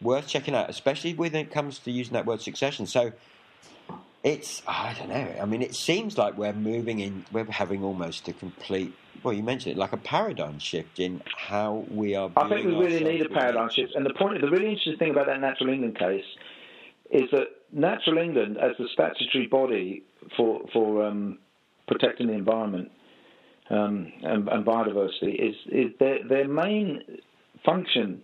[0.03, 2.85] Worth checking out, especially when it comes to using that word succession.
[2.85, 3.13] So
[4.23, 8.27] it's, I don't know, I mean, it seems like we're moving in, we're having almost
[8.27, 12.29] a complete well, you mentioned it, like a paradigm shift in how we are.
[12.35, 13.95] I think we really need a paradigm shift.
[13.95, 16.25] And the point, the really interesting thing about that Natural England case
[17.09, 20.03] is that Natural England, as the statutory body
[20.35, 21.39] for for um,
[21.87, 22.91] protecting the environment
[23.69, 27.01] um, and, and, biodiversity, is, is their their main
[27.65, 28.21] function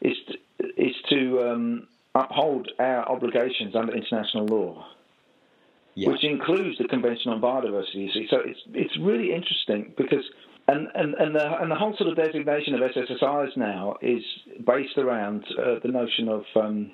[0.00, 4.86] is to, is to um, uphold our obligations under international law,
[5.94, 6.10] Yeah.
[6.10, 7.94] which includes the Convention on Biodiversity.
[8.06, 10.24] You see, so it's it's really interesting because.
[10.66, 14.22] And, and, and, the, and the whole sort of designation of SSSIs now is
[14.66, 16.90] based around uh, the notion of um,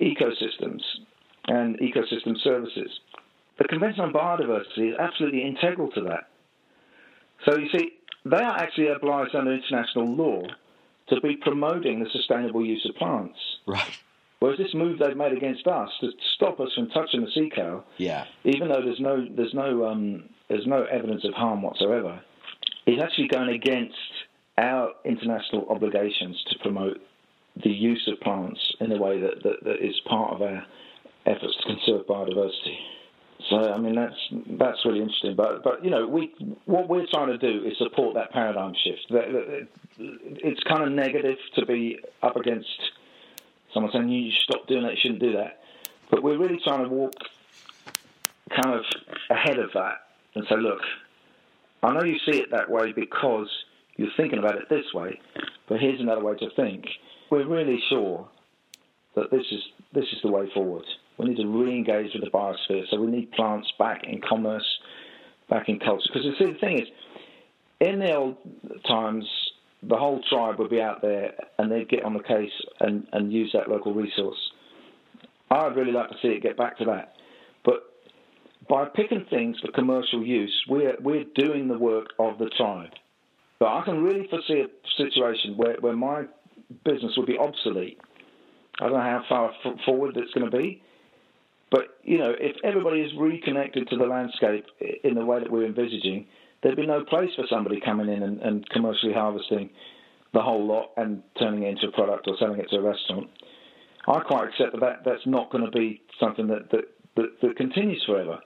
[0.00, 0.80] ecosystems
[1.46, 2.90] and ecosystem services.
[3.58, 6.28] The Convention on Biodiversity is absolutely integral to that.
[7.44, 7.92] So you see,
[8.24, 10.42] they are actually obliged under international law
[11.14, 13.38] to be promoting the sustainable use of plants.
[13.66, 13.98] Right.
[14.40, 17.84] Whereas this move they've made against us to stop us from touching the sea kale,
[17.98, 18.24] Yeah.
[18.44, 22.20] even though there's no there's no um, there's no evidence of harm whatsoever,
[22.86, 23.94] is actually going against
[24.58, 27.00] our international obligations to promote
[27.62, 30.64] the use of plants in a way that, that, that is part of our
[31.26, 32.76] efforts to conserve biodiversity.
[33.50, 34.16] So I mean that's
[34.58, 35.34] that's really interesting.
[35.36, 36.34] But but you know we
[36.66, 39.06] what we're trying to do is support that paradigm shift.
[39.98, 42.68] It's kind of negative to be up against
[43.72, 45.62] someone saying you stop doing that, you shouldn't do that.
[46.10, 47.14] But we're really trying to walk
[48.50, 48.84] kind of
[49.30, 49.94] ahead of that
[50.34, 50.80] and say, look,
[51.82, 53.48] I know you see it that way because
[53.96, 55.20] you're thinking about it this way,
[55.68, 56.84] but here's another way to think.
[57.30, 58.28] We're really sure
[59.14, 59.60] that this is
[59.92, 60.84] this is the way forward.
[61.18, 64.66] We need to re-engage with the biosphere, so we need plants back in commerce,
[65.48, 66.08] back in culture.
[66.12, 66.88] Because the thing is,
[67.80, 68.36] in the old
[68.86, 69.24] times,
[69.82, 73.32] the whole tribe would be out there and they'd get on the case and, and
[73.32, 74.38] use that local resource.
[75.50, 77.14] I'd really like to see it get back to that.
[77.64, 77.82] But
[78.68, 82.90] by picking things for commercial use, we're, we're doing the work of the tribe.
[83.58, 86.24] But I can really foresee a situation where, where my
[86.84, 87.98] business would be obsolete.
[88.80, 89.52] I don't know how far
[89.84, 90.82] forward it's going to be.
[91.72, 94.66] But, you know, if everybody is reconnected to the landscape
[95.02, 96.26] in the way that we're envisaging,
[96.62, 99.70] there'd be no place for somebody coming in and, and commercially harvesting
[100.34, 103.30] the whole lot and turning it into a product or selling it to a restaurant.
[104.06, 106.84] I quite accept that, that that's not going to be something that, that,
[107.16, 108.40] that, that continues forever.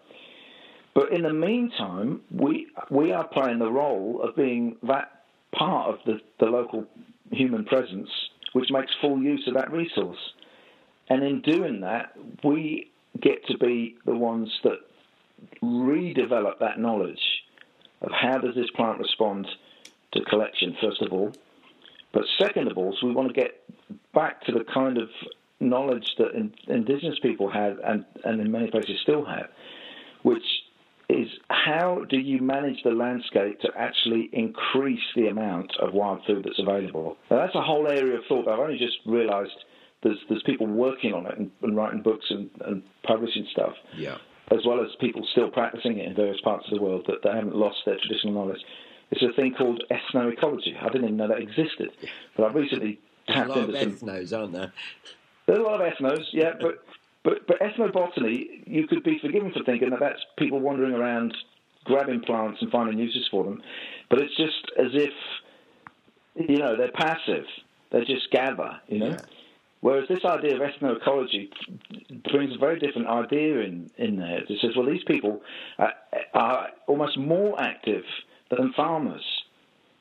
[0.95, 5.99] But in the meantime, we we are playing the role of being that part of
[6.07, 6.87] the, the local
[7.31, 8.09] human presence
[8.55, 10.19] which makes full use of that resource.
[11.11, 12.13] And in doing that,
[12.43, 14.79] we get to be the ones that
[15.63, 17.21] redevelop that knowledge
[18.03, 19.47] of how does this plant respond
[20.13, 21.33] to collection, first of all.
[22.13, 23.63] But second of all, so we want to get
[24.15, 25.09] back to the kind of
[25.61, 29.49] knowledge that in, indigenous people had and, and in many places still have,
[30.23, 30.45] which
[31.09, 36.45] is how do you manage the landscape to actually increase the amount of wild food
[36.45, 37.17] that's available?
[37.31, 38.49] Now, that's a whole area of thought.
[38.49, 39.65] I've only just realised
[40.07, 44.19] there's there's people working on it and, and writing books and, and publishing stuff, Yeah.
[44.51, 47.35] as well as people still practicing it in various parts of the world that, that
[47.35, 48.61] haven't lost their traditional knowledge.
[49.11, 50.81] It's a thing called ethnoecology.
[50.81, 51.91] I didn't even know that existed,
[52.37, 54.73] but I've recently There's a tapped lot of into some ethnos, aren't there?
[55.47, 56.85] there's a lot of ethnos, yeah, but
[57.25, 61.37] but but ethnobotany, you could be forgiven for thinking that that's people wandering around
[61.85, 63.63] grabbing plants and finding uses for them,
[64.11, 65.13] but it's just as if
[66.49, 67.45] you know they're passive.
[67.93, 69.11] They just gather, you know.
[69.11, 69.21] Yeah.
[69.87, 71.49] Whereas this idea of ethnoecology
[72.33, 74.39] brings a very different idea in, in there.
[74.39, 75.43] It says, well, these people
[75.79, 75.93] are,
[76.35, 78.03] are almost more active
[78.51, 79.25] than farmers.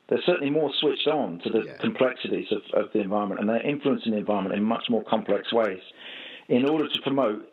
[0.08, 1.76] They're certainly more switched on to the Yeah.
[1.76, 5.82] complexities of, of the environment, and they're influencing the environment in much more complex ways
[6.48, 7.48] in order to promote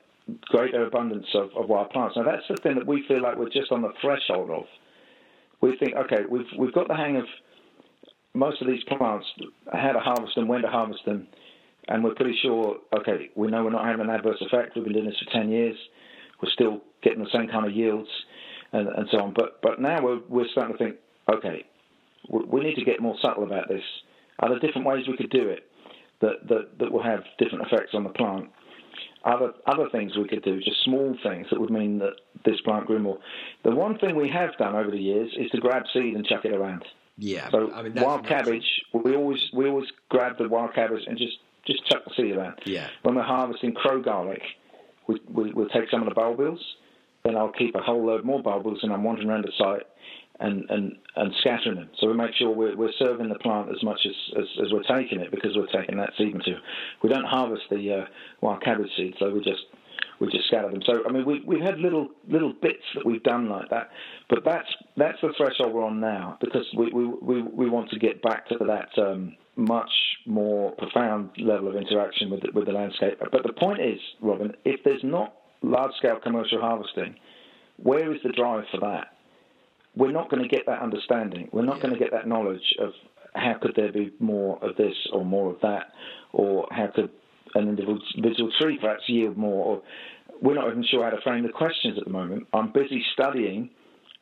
[0.45, 2.15] greater abundance of, of wild plants.
[2.15, 4.65] Now, that's the thing that we feel like we're just on the threshold of.
[5.61, 7.25] We think, okay, we've we've got the hang of
[8.33, 9.27] most of these plants,
[9.71, 11.27] how to harvest them, when to harvest them,
[11.87, 14.75] and we're pretty sure, okay, we know we're not having an adverse effect.
[14.75, 15.75] We've been doing this for 10 years.
[16.41, 18.09] We're still getting the same kind of yields
[18.71, 19.33] and, and so on.
[19.33, 20.95] But but now we're, we're starting to think,
[21.31, 21.65] okay,
[22.29, 23.83] we, need to get more subtle about this.
[24.39, 25.69] Are there different ways we could do it
[26.21, 28.49] that, that, that will have different effects on the plant?
[29.25, 32.13] Other other things we could do, just small things that would mean that
[32.45, 33.19] this plant grew more.
[33.63, 36.43] The one thing we have done over the years is to grab seed and chuck
[36.43, 36.83] it around.
[37.17, 37.49] Yeah.
[37.49, 41.37] So I mean, wild cabbage, we always we always grab the wild cabbage and just
[41.65, 42.59] just chuck the seed around.
[42.65, 42.87] Yeah.
[43.03, 44.41] When we're harvesting crow garlic,
[45.07, 46.59] we, we we'll take some of the bulbils,
[47.23, 49.83] then I'll keep a whole load more bulbils, and I'm wandering around the site
[50.39, 51.89] and and and scattering them.
[51.99, 54.83] So we make sure we're we're serving the plant as much as as, as we're
[54.83, 56.61] taking it because we're taking that seed material.
[57.01, 58.05] We don't harvest the uh,
[58.41, 59.63] wild cabbage seed, so we just
[60.19, 60.81] we just scatter them.
[60.85, 63.89] So I mean, we we've had little little bits that we've done like that,
[64.29, 67.99] but that's that's the threshold we're on now because we we we, we want to
[67.99, 69.91] get back to that um, much
[70.25, 73.19] more profound level of interaction with the, with the landscape.
[73.31, 77.15] But the point is, Robin, if there's not large scale commercial harvesting,
[77.77, 79.07] where is the drive for that?
[79.95, 81.49] We're not going to get that understanding.
[81.51, 81.83] We're not Yeah.
[81.83, 82.93] going to get that knowledge of
[83.35, 85.91] how could there be more of this or more of that,
[86.31, 87.09] or how could
[87.55, 89.65] an individual tree perhaps yield more.
[89.65, 89.81] Or
[90.41, 92.47] we're not even sure how to frame the questions at the moment.
[92.53, 93.69] I'm busy studying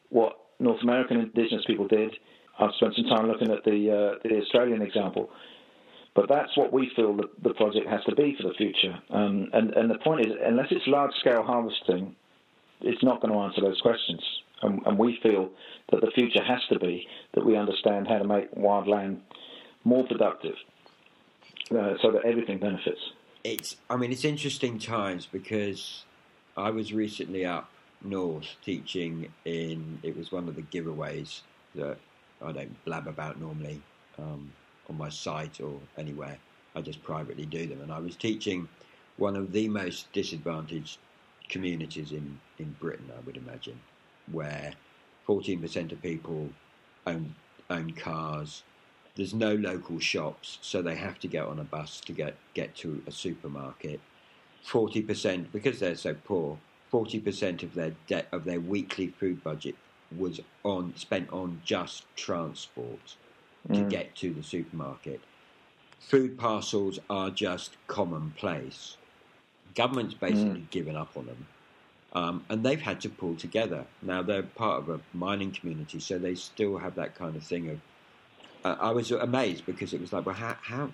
[0.10, 2.14] what North American indigenous people did.
[2.62, 5.30] I've spent some time looking at the uh, the Australian example.
[6.14, 9.00] But that's what we feel the, the project has to be for the future.
[9.12, 12.16] Um, and, and the point is, unless it's large scale harvesting,
[12.82, 14.22] it's not going to answer those questions.
[14.62, 15.50] And, and, we feel
[15.92, 19.22] that the future has to be that we understand how to make wildland
[19.84, 20.56] more productive
[21.72, 23.00] uh, so that everything benefits.
[23.44, 26.04] It's, I mean, it's interesting times because
[26.56, 27.72] I was recently up
[28.04, 31.42] north teaching in, it was one of the giveaways
[31.74, 31.98] that
[32.44, 33.82] I don't blab about normally.
[34.18, 34.52] Um,
[34.92, 36.38] on my site or anywhere.
[36.76, 37.82] I just privately do them.
[37.82, 38.68] And I was teaching
[39.18, 40.98] one of the most disadvantaged
[41.50, 43.80] communities in, in Britain, I would imagine,
[44.32, 44.74] where
[45.28, 46.50] 14% of people
[47.08, 47.36] own,
[47.70, 48.64] own cars.
[49.16, 52.76] There's no local shops, so they have to get on a bus to get, get
[52.78, 54.00] to a supermarket.
[54.66, 56.58] 40%, because they're so poor,
[56.94, 59.76] 40% of their debt of their weekly food budget
[60.18, 63.16] was on spent on just transport
[63.68, 63.90] to mm.
[63.90, 65.22] get to the supermarket.
[66.00, 68.98] Food parcels are just commonplace.
[69.76, 70.70] Government's basically mm.
[70.70, 71.48] given up on them.
[72.14, 73.86] Um, and they've had to pull together.
[74.02, 77.70] Now they're part of a mining community, so they still have that kind of thing
[77.70, 77.80] of.
[78.64, 80.92] Uh, I was amazed because it was like, well, how, how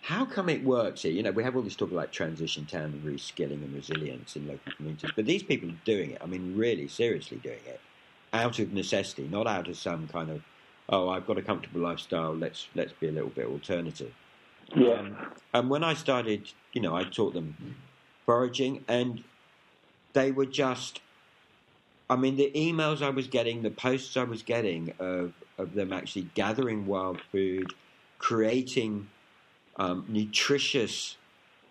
[0.00, 1.12] how come it works here?
[1.12, 4.46] You know, we have all this talk about transition town and reskilling and resilience in
[4.46, 6.22] local communities, but these people are doing it.
[6.22, 7.80] I mean, really seriously doing it
[8.32, 10.42] out of necessity, not out of some kind of
[10.88, 12.34] oh, I've got a comfortable lifestyle.
[12.34, 14.12] Let's let's be a little bit alternative.
[14.74, 15.00] Yeah.
[15.00, 15.16] Um,
[15.54, 17.76] and when I started, you know, I taught them
[18.24, 19.22] foraging, and
[20.12, 21.00] they were just.
[22.08, 25.92] I mean, the emails I was getting, the posts I was getting of of them
[25.92, 27.72] actually gathering wild food,
[28.18, 29.08] creating
[29.76, 31.16] um, nutritious,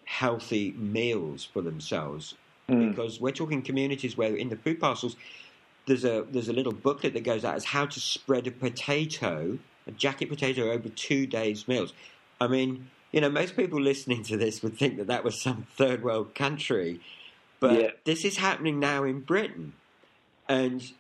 [0.06, 2.36] healthy meals for themselves.
[2.68, 2.90] Mm.
[2.90, 5.16] Because we're talking communities where in the food parcels,
[5.86, 9.58] there's a there's a little booklet that goes out as how to spread a potato,
[9.88, 11.94] a jacket potato, over two days' meals.
[12.42, 15.68] I mean, you know, most people listening to this would think that that was some
[15.78, 17.00] third world country,
[17.60, 17.90] but yeah.
[18.04, 19.74] this is happening now in Britain,
[20.50, 20.92] and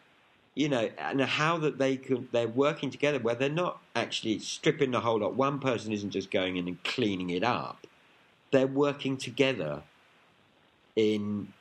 [0.53, 4.91] you know, and how that they could they're working together where they're not actually stripping
[4.91, 5.35] the whole lot.
[5.35, 7.87] One person isn't just going in and cleaning it up;
[8.51, 9.81] they're working together
[10.95, 11.51] in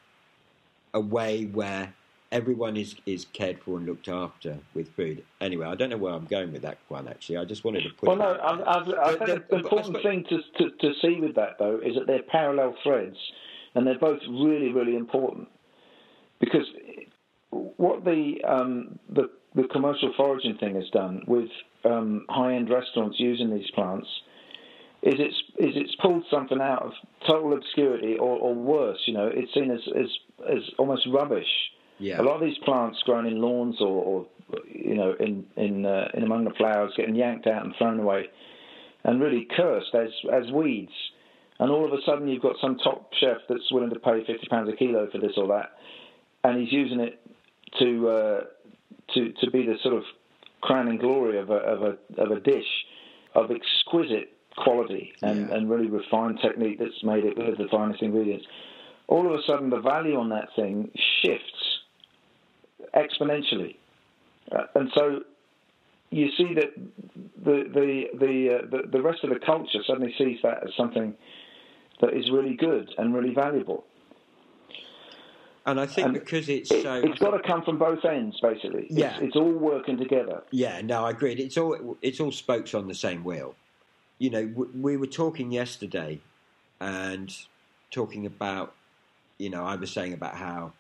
[0.93, 1.95] a way where
[2.33, 5.25] everyone is, is cared for and looked after with food.
[5.41, 7.09] Anyway, I don't know where I'm going with that one.
[7.09, 8.09] Actually, I just wanted to put.
[8.09, 11.59] Well, no, I, I, I think the, important thing to, to, to see with that
[11.59, 13.17] though is that they're parallel threads,
[13.75, 15.49] and they're both really really important
[16.41, 16.67] because
[17.51, 21.49] what the um, the the commercial foraging thing has done with
[21.85, 24.09] um, high end restaurants using these plants
[25.03, 26.93] is it's is it's pulled something out of
[27.29, 28.99] total obscurity or, or worse.
[29.07, 30.09] You know, it's seen as as
[30.51, 31.47] as almost rubbish
[31.99, 32.21] yeah.
[32.21, 34.27] A lot of these plants grown in lawns or, or
[34.73, 38.27] you know, in in uh, in among the flowers, getting yanked out and thrown away,
[39.05, 40.93] and really cursed as as weeds.
[41.61, 44.47] And all of a sudden, you've got some top chef that's willing to pay fifty
[44.49, 45.73] pounds a kilo for this or that,
[46.43, 47.21] and he's using it
[47.79, 48.41] to uh,
[49.15, 50.03] to to be the sort of
[50.61, 52.87] crowning glory of a of a of a dish
[53.35, 55.57] of exquisite quality and, yeah.
[55.57, 58.47] and really refined technique that's made it with the finest ingredients.
[59.09, 60.91] All of a sudden, the value on that thing
[61.23, 61.74] shifts
[62.95, 63.77] exponentially.
[64.53, 65.21] Uh, and so
[66.11, 66.75] you see that
[67.45, 71.15] the the the, uh, the, the rest of the culture suddenly sees that as something
[72.01, 73.85] that is really good and really valuable.
[75.67, 78.39] And I think and because it's it, so, it's got to come from both ends,
[78.41, 78.87] basically.
[78.91, 80.43] Yeah, it's, it's, all working together.
[80.51, 81.33] Yeah, no, I agree.
[81.33, 83.55] It's all it's all spokes on the same wheel.
[84.19, 86.21] You know, we were talking yesterday,
[86.81, 87.35] and
[87.91, 88.75] talking about,
[89.39, 90.73] you know, I was saying about how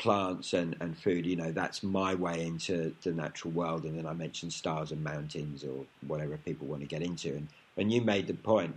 [0.00, 3.84] plants and, and food, you know, that's my way into the natural world.
[3.84, 7.28] And then I mentioned stars and mountains or whatever people want to get into.
[7.36, 8.74] And, and you made the point,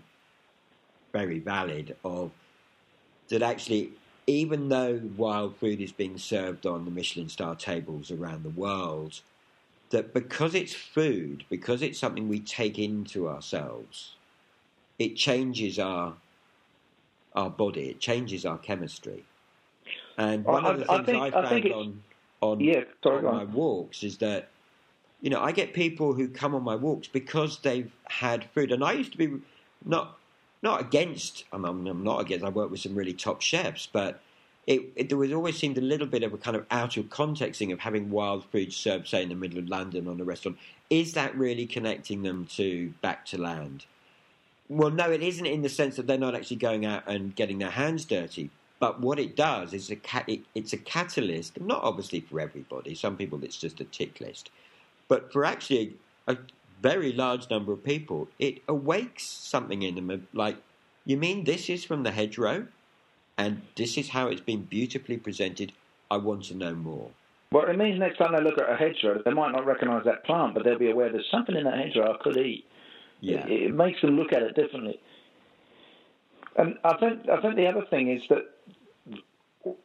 [1.13, 2.31] very valid, of
[3.29, 3.91] that actually,
[4.27, 9.21] even though wild food is being served on the Michelin star tables around the world,
[9.91, 14.15] that because it's food, because it's something we take into ourselves,
[14.99, 16.15] it changes our
[17.35, 19.23] our body, it changes our chemistry.
[20.17, 22.03] And one of the things I, think, I found I on
[22.41, 24.49] on, yeah, sorry, on my walks is that
[25.21, 28.83] you know I get people who come on my walks because they've had food, and
[28.83, 29.41] I used to be
[29.85, 30.17] not
[30.61, 31.45] not against.
[31.51, 32.45] I'm, I'm not against.
[32.45, 34.21] I work with some really top chefs, but
[34.65, 37.09] it, it, there was always seemed a little bit of a kind of out of
[37.09, 40.57] contexting of having wild food served, say, in the middle of London on a restaurant.
[40.89, 43.85] Is that really connecting them to back to land?
[44.69, 47.59] Well, no, it isn't in the sense that they're not actually going out and getting
[47.59, 48.49] their hands dirty.
[48.83, 52.93] But what it does is a cat, it, it's a catalyst, not obviously for everybody.
[52.93, 54.51] Some people it's just a tick list,
[55.07, 55.95] but for actually
[56.27, 56.35] a
[56.81, 60.27] very large number of people, it awakes something in them.
[60.33, 60.57] Like,
[61.05, 62.67] you mean this is from the hedgerow,
[63.37, 65.71] and this is how it's been beautifully presented.
[66.11, 67.11] I want to know more.
[67.53, 70.25] Well, it means next time they look at a hedgerow, they might not recognise that
[70.25, 72.65] plant, but they'll be aware there's something in that hedgerow I could eat.
[73.21, 73.47] Yeah.
[73.47, 74.99] It, it makes them look at it differently.
[76.57, 78.52] And I think I think the other thing is that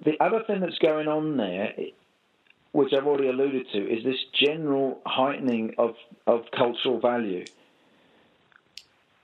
[0.05, 1.73] the other thing that's going on there,
[2.73, 5.95] which I've already alluded to, is this general heightening of,
[6.27, 7.45] of cultural value.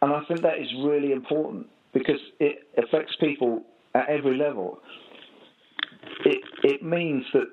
[0.03, 4.81] And I think that is really important because it affects people at every level.
[6.25, 7.47] It, it means that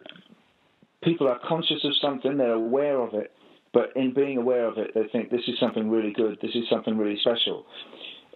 [1.03, 3.31] people are conscious of something, they're aware of it,
[3.73, 6.65] but in being aware of it, they think this is something really good, this is
[6.69, 7.65] something really special.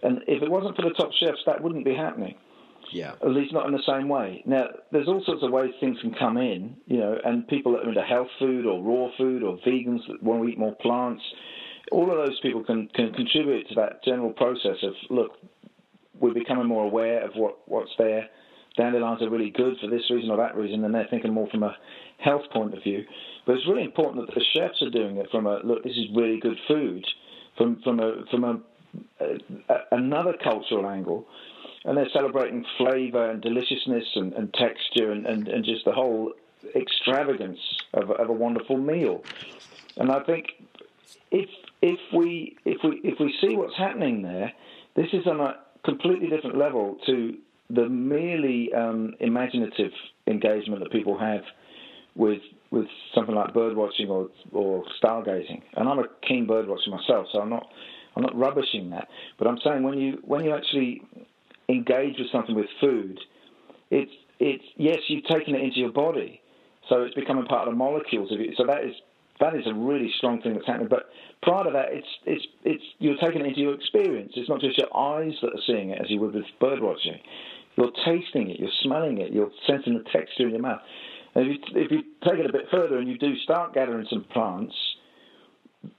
[0.02, 2.36] And if it wasn't for the top chefs, that wouldn't be happening.
[2.92, 3.12] Yeah.
[3.22, 4.42] At least not in the same way.
[4.46, 7.84] Now, there's all sorts of ways things can come in, you know, and people that
[7.84, 11.22] are into health food or raw food or vegans that want to eat more plants,
[11.92, 15.32] all of those people can, can contribute to that general process of, look,
[16.18, 18.28] we're becoming more aware of what, what's there.
[18.76, 21.62] Dandelions are really good for this reason or that reason, and they're thinking more from
[21.62, 21.76] a
[22.18, 23.04] health point of view.
[23.46, 25.82] But it's really important that the chefs are doing it from a look.
[25.82, 27.06] This is really good food,
[27.56, 28.60] from from a from a,
[29.20, 31.26] a another cultural angle,
[31.86, 36.32] and they're celebrating flavour and deliciousness and, and texture and, and, and, just the whole
[36.74, 37.60] extravagance
[37.94, 39.22] of, of a wonderful meal.
[39.96, 40.46] And I think
[41.30, 41.48] if
[41.80, 44.52] if we if we if we see what's happening there,
[44.96, 47.38] this is on a completely different level to
[47.70, 49.92] the merely um, imaginative
[50.26, 51.42] engagement that people have
[52.16, 55.62] with with something like bird watching or or stargazing.
[55.74, 57.68] And I'm a keen bird watcher myself, so I'm not
[58.16, 59.08] I'm not rubbishing that.
[59.38, 61.02] But I'm saying when you when you actually
[61.68, 63.18] engage with something with food,
[63.90, 66.40] it's it's yes, you've taken it into your body,
[66.88, 68.54] so it's becoming part of the molecules of it.
[68.56, 68.94] So that is
[69.40, 70.88] that is a really strong thing that's happening.
[70.88, 71.10] But
[71.42, 74.32] prior to that, it's it's it's you're taking it into your experience.
[74.36, 77.18] It's not just your eyes that are seeing it as you would with bird watching.
[77.76, 80.80] You're tasting it, you're smelling it, you're sensing the texture in your mouth.
[81.34, 84.06] And if you, if you take it a bit further and you do start gathering
[84.08, 84.74] some plants,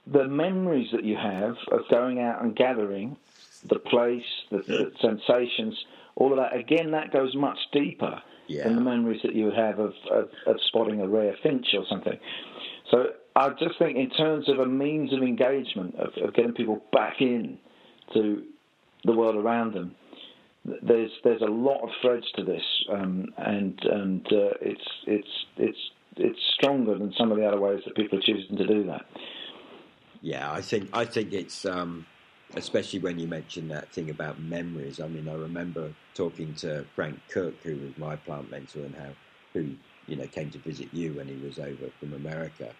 [0.08, 3.16] the memories that you have of going out and gathering
[3.70, 5.76] the place, the, the sensations,
[6.16, 6.56] all of that.
[6.56, 8.64] Again, that goes much deeper yeah.
[8.64, 11.86] than the memories that you would have of, of, of spotting a rare finch or
[11.90, 12.18] something.
[12.92, 16.82] So I just think, in terms of a means of engagement, of, of getting people
[16.92, 17.60] back in
[18.14, 18.44] to
[19.04, 19.96] the world around them,
[20.82, 25.78] there's there's a lot of threads to this, um, and and uh, it's it's it's
[26.18, 29.06] it's stronger than some of the other ways that people are choosing to do that.
[30.22, 32.06] Yeah, I think I think it's um,
[32.56, 35.00] especially when you mentioned that thing about memories.
[35.00, 39.10] I mean, I remember talking to Frank Cook, who was my plant mentor, and how
[39.54, 39.72] who
[40.08, 42.72] you know came to visit you when he was over from America,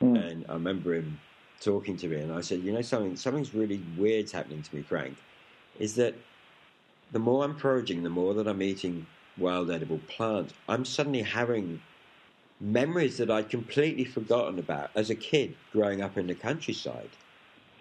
[0.00, 0.30] mm.
[0.30, 1.20] and I remember him
[1.60, 4.82] talking to me, and I said, you know, something something's really weird's happening to me,
[4.82, 5.16] Frank,
[5.78, 6.14] is that
[7.12, 9.06] the more I'm foraging, the more that I'm eating
[9.38, 11.80] wild edible plants, I'm suddenly having
[12.60, 17.10] memories that I'd completely forgotten about as a kid growing up in the countryside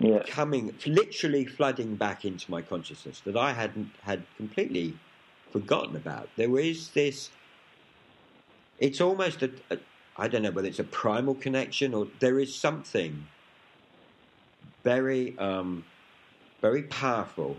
[0.04, 0.24] yeah.
[0.28, 4.98] coming, literally flooding back into my consciousness that I hadn't had completely
[5.52, 6.30] forgotten about.
[6.36, 7.30] There is this.
[8.80, 9.78] It's almost a, a.
[10.18, 13.28] I don't know whether it's a primal connection or there is something
[14.84, 15.86] very, um,
[16.62, 17.58] very powerful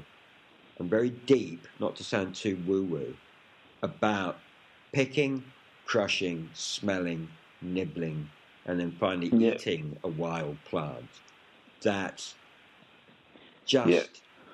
[0.79, 3.17] and very deep, not to sound too woo woo,
[3.83, 4.39] about
[4.93, 5.45] picking,
[5.87, 7.29] crushing, smelling,
[7.63, 8.29] nibbling,
[8.67, 9.55] and then finally yeah.
[9.55, 11.09] eating a wild plant
[11.83, 12.35] that
[13.65, 14.03] just yeah.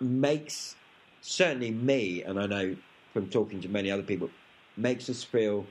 [0.00, 0.76] makes
[1.20, 2.76] certainly me, and I know
[3.12, 4.30] from talking to many other people,
[4.76, 5.66] makes us feel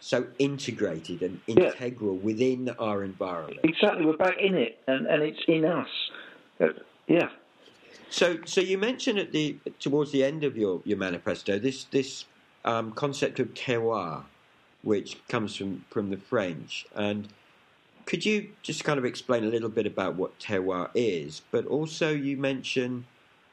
[0.00, 2.20] so integrated and integral yeah.
[2.22, 3.60] within our environment.
[3.64, 5.88] Exactly, we're back in it, and, and it's in us.
[6.60, 6.68] Uh,
[7.06, 7.28] yeah.
[8.08, 12.24] So, so you mentioned at the towards the end of your, your manifesto this this
[12.64, 14.24] um, concept of terroir,
[14.82, 17.28] which comes from, from the French, and
[18.10, 21.42] could you just kind of explain a little bit about what terroir is?
[21.52, 23.06] But also, you mention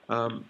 [0.09, 0.45] um,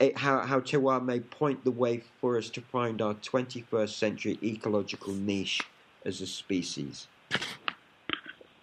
[0.00, 4.38] it, how, how terroir may point the way for us to find our 21st century
[4.42, 5.60] ecological niche
[6.06, 7.06] as a species.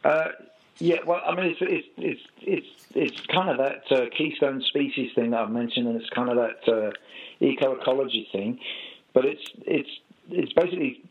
[0.04, 0.30] Uh,
[0.80, 5.30] yeah, well, I mean, it's it's it's it's, kind of that uh, keystone species thing
[5.30, 6.92] that I've mentioned, and it's kind of that uh,
[7.42, 8.60] eco-ecology thing.
[9.14, 9.90] But it's it's
[10.32, 11.04] it's basically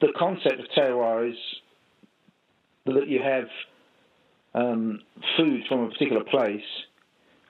[0.00, 1.38] the concept of terroir is
[2.94, 3.48] that you have
[4.54, 5.00] um,
[5.36, 6.62] food from a particular place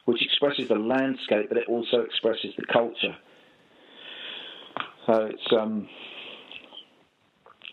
[0.05, 3.15] which expresses the landscape, but it also expresses the culture.
[5.07, 5.87] So it's um,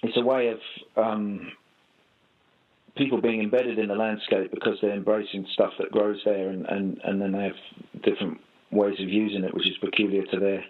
[0.03, 0.59] it's a way of
[0.97, 1.53] um,
[2.97, 6.99] people being embedded in the landscape because they're embracing stuff that grows there, and, and,
[7.03, 8.39] and then they have different
[8.72, 10.63] ways of using it, which is peculiar to their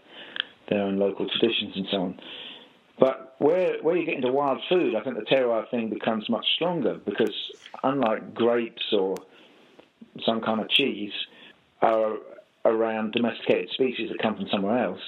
[0.70, 2.20] their own local traditions and so on.
[3.38, 6.95] Where where you get into wild food, I think the terroir thing becomes much stronger
[7.05, 7.33] because
[7.83, 9.15] unlike grapes or
[10.25, 11.11] some kind of cheese,
[11.81, 12.17] are
[12.63, 15.01] around domesticated species that come from somewhere else.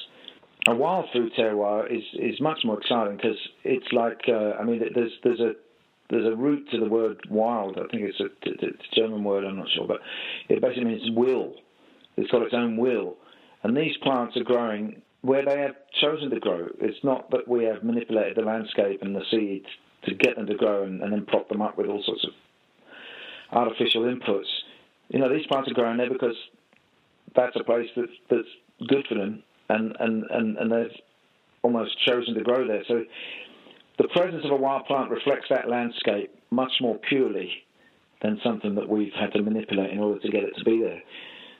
[0.67, 4.81] A wild food terroir is, is much more exciting because it's like uh, I mean
[4.93, 5.53] there's there's a
[6.09, 7.77] there's a root to the word wild.
[7.77, 9.43] I think it's a, it's a German word.
[9.43, 10.01] I'm not sure, but
[10.49, 11.53] it basically means will.
[12.15, 13.15] It's got its own will,
[13.63, 16.69] and these plants are growing where they have chosen to grow.
[16.79, 19.65] It's not that we have manipulated the landscape and the seeds
[20.05, 22.31] to get them to grow and, and then prop them up with all sorts of
[23.51, 24.47] artificial inputs.
[25.09, 26.35] You know, these plants are growing there because
[27.35, 30.97] that's a place that's, that's good for them, and, and, and, and they've
[31.61, 32.83] almost chosen to grow there.
[32.87, 33.03] So
[33.97, 37.51] the presence of a wild plant reflects that landscape much more purely
[38.21, 41.03] than something that we've had to manipulate in order to get it to be there.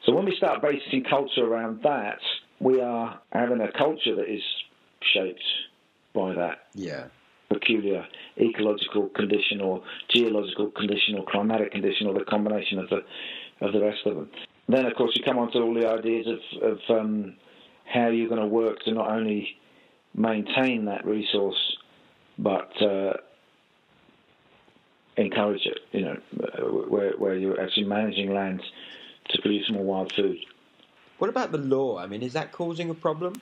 [0.05, 2.19] So when we start basing culture around that,
[2.59, 4.41] we are having a culture that is
[5.13, 5.43] shaped
[6.13, 6.67] by that.
[6.73, 7.05] Yeah.
[7.49, 8.05] Peculiar
[8.37, 13.03] ecological condition or geological condition or climatic condition or the combination of the
[13.61, 14.29] of the rest of them.
[14.67, 17.35] Then, of course, you come on to all the ideas of, of um,
[17.85, 19.57] how you're going to work to not only
[20.13, 21.77] maintain that resource
[22.37, 23.13] but uh,
[25.15, 25.79] encourage it.
[25.91, 28.61] You know, where where you're actually managing land
[29.29, 30.37] to produce more wild food.
[31.17, 31.97] What about the law?
[31.97, 33.41] I mean, is that causing a problem?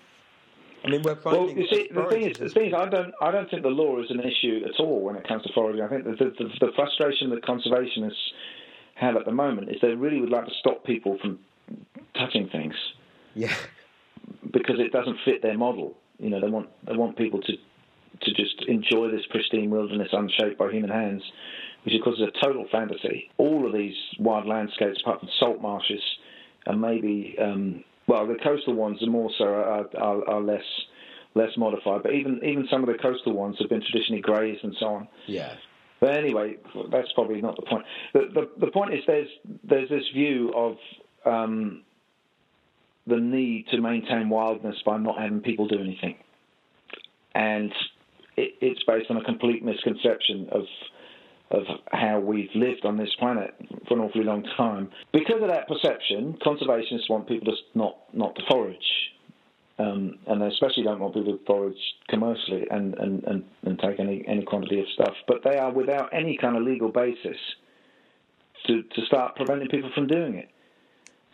[0.84, 1.46] I mean, we're finding.
[1.48, 3.70] Well, you see, the thing is, the thing is, I don't, I don't think the
[3.70, 5.82] law is an issue at all when it comes to foraging.
[5.82, 8.14] I think the, the, the frustration that conservationists
[8.96, 11.40] have at the moment is they really would like to stop people from
[12.16, 12.76] touching things.
[13.34, 13.54] Yeah.
[14.52, 15.96] Because it doesn't fit their model.
[16.20, 17.54] You know, they want they want people to
[18.22, 21.24] to just enjoy this pristine wilderness unshaped by human hands,
[21.84, 23.30] which of course is a total fantasy.
[23.38, 26.02] All of these wild landscapes, apart from salt marshes,
[26.66, 30.64] and maybe um, well, the coastal ones are more so are, are, are, less
[31.34, 32.04] less modified.
[32.04, 35.08] But even even some of the coastal ones have been traditionally grazed and so on.
[35.28, 35.56] Yeah.
[36.00, 36.58] But anyway,
[36.92, 37.86] that's probably not the point.
[38.14, 39.30] The the, the point is there's
[39.64, 40.76] there's this view of
[41.26, 41.84] um,
[43.08, 46.18] the need to maintain wildness by not having people do anything,
[47.34, 47.72] and
[48.38, 50.64] it, it's based on a complete misconception of
[51.52, 53.54] of how we've lived on this planet
[53.88, 54.90] for an awfully long time.
[55.14, 58.78] Because of that perception, conservationists want people to not not to forage,
[59.78, 61.78] um, and they especially don't want people to forage
[62.10, 65.14] commercially and, and, and, and take any, any quantity of stuff.
[65.28, 67.38] But they are without any kind of legal basis
[68.68, 70.50] to, to start preventing people from doing it.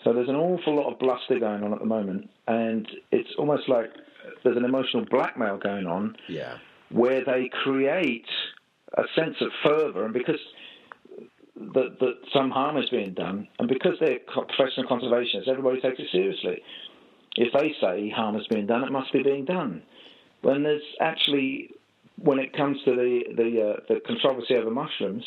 [0.03, 3.69] So there's an awful lot of bluster going on at the moment, and it's almost
[3.69, 3.91] like
[4.43, 6.15] there's an emotional blackmail going on.
[6.27, 6.57] Yeah.
[6.89, 8.25] Where they create
[8.97, 10.39] a sense of fervour, and because
[11.55, 16.07] that, that some harm is being done, and because they're professional conservationists, everybody takes it
[16.11, 16.61] seriously.
[17.37, 19.83] If they say harm is being done, it must be being done.
[20.41, 21.69] When there's actually,
[22.17, 25.23] when it comes to the the, uh, the controversy over mushrooms,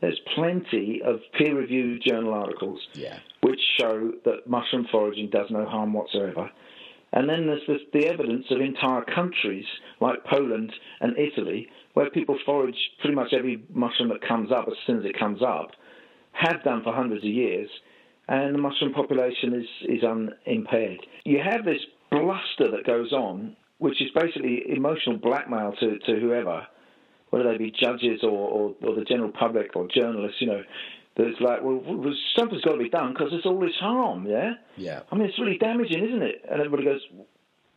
[0.00, 3.18] there's plenty of peer-reviewed journal articles yeah.
[3.42, 6.50] which show that mushroom foraging does no harm whatsoever.
[7.12, 9.64] And then there's this, the evidence of entire countries
[10.00, 14.74] like Poland and Italy where people forage pretty much every mushroom that comes up as
[14.86, 15.70] soon as it comes up,
[16.32, 17.68] have done for hundreds of years,
[18.28, 21.00] and the mushroom population is, is unimpaired.
[21.24, 21.80] You have this
[22.10, 26.66] bluster that goes on, which is basically emotional blackmail to, to whoever,
[27.30, 30.62] whether they be judges or, or, or the general public or journalists, you know,
[31.16, 31.80] that's like, well,
[32.36, 34.54] something's got to be done because there's all this harm, yeah?
[34.76, 35.00] Yeah.
[35.12, 36.42] I mean, it's really damaging, isn't it?
[36.50, 37.00] And everybody goes,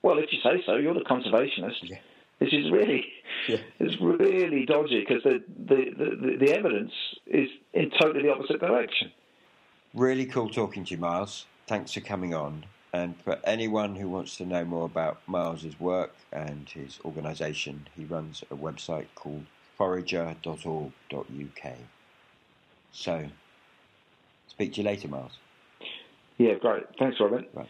[0.02, 1.84] well, if you say so, you're the conservationist.
[1.84, 1.98] Yeah.
[2.40, 3.06] This is really,
[3.48, 3.58] yeah.
[3.80, 6.92] it's really dodgy because the, the, the, the evidence
[7.26, 9.12] is in totally the opposite direction.
[9.94, 11.46] Really cool talking to you, Miles.
[11.66, 12.66] Thanks for coming on.
[12.94, 18.06] And for anyone who wants to know more about Miles's work and his organisation, he
[18.06, 19.46] runs a website called
[19.78, 21.74] forager.org.uk.
[22.92, 23.26] So,
[24.48, 25.38] speak to you later, Miles.
[26.38, 26.84] Yeah, great.
[26.98, 27.46] Thanks, Robin.
[27.54, 27.68] Right.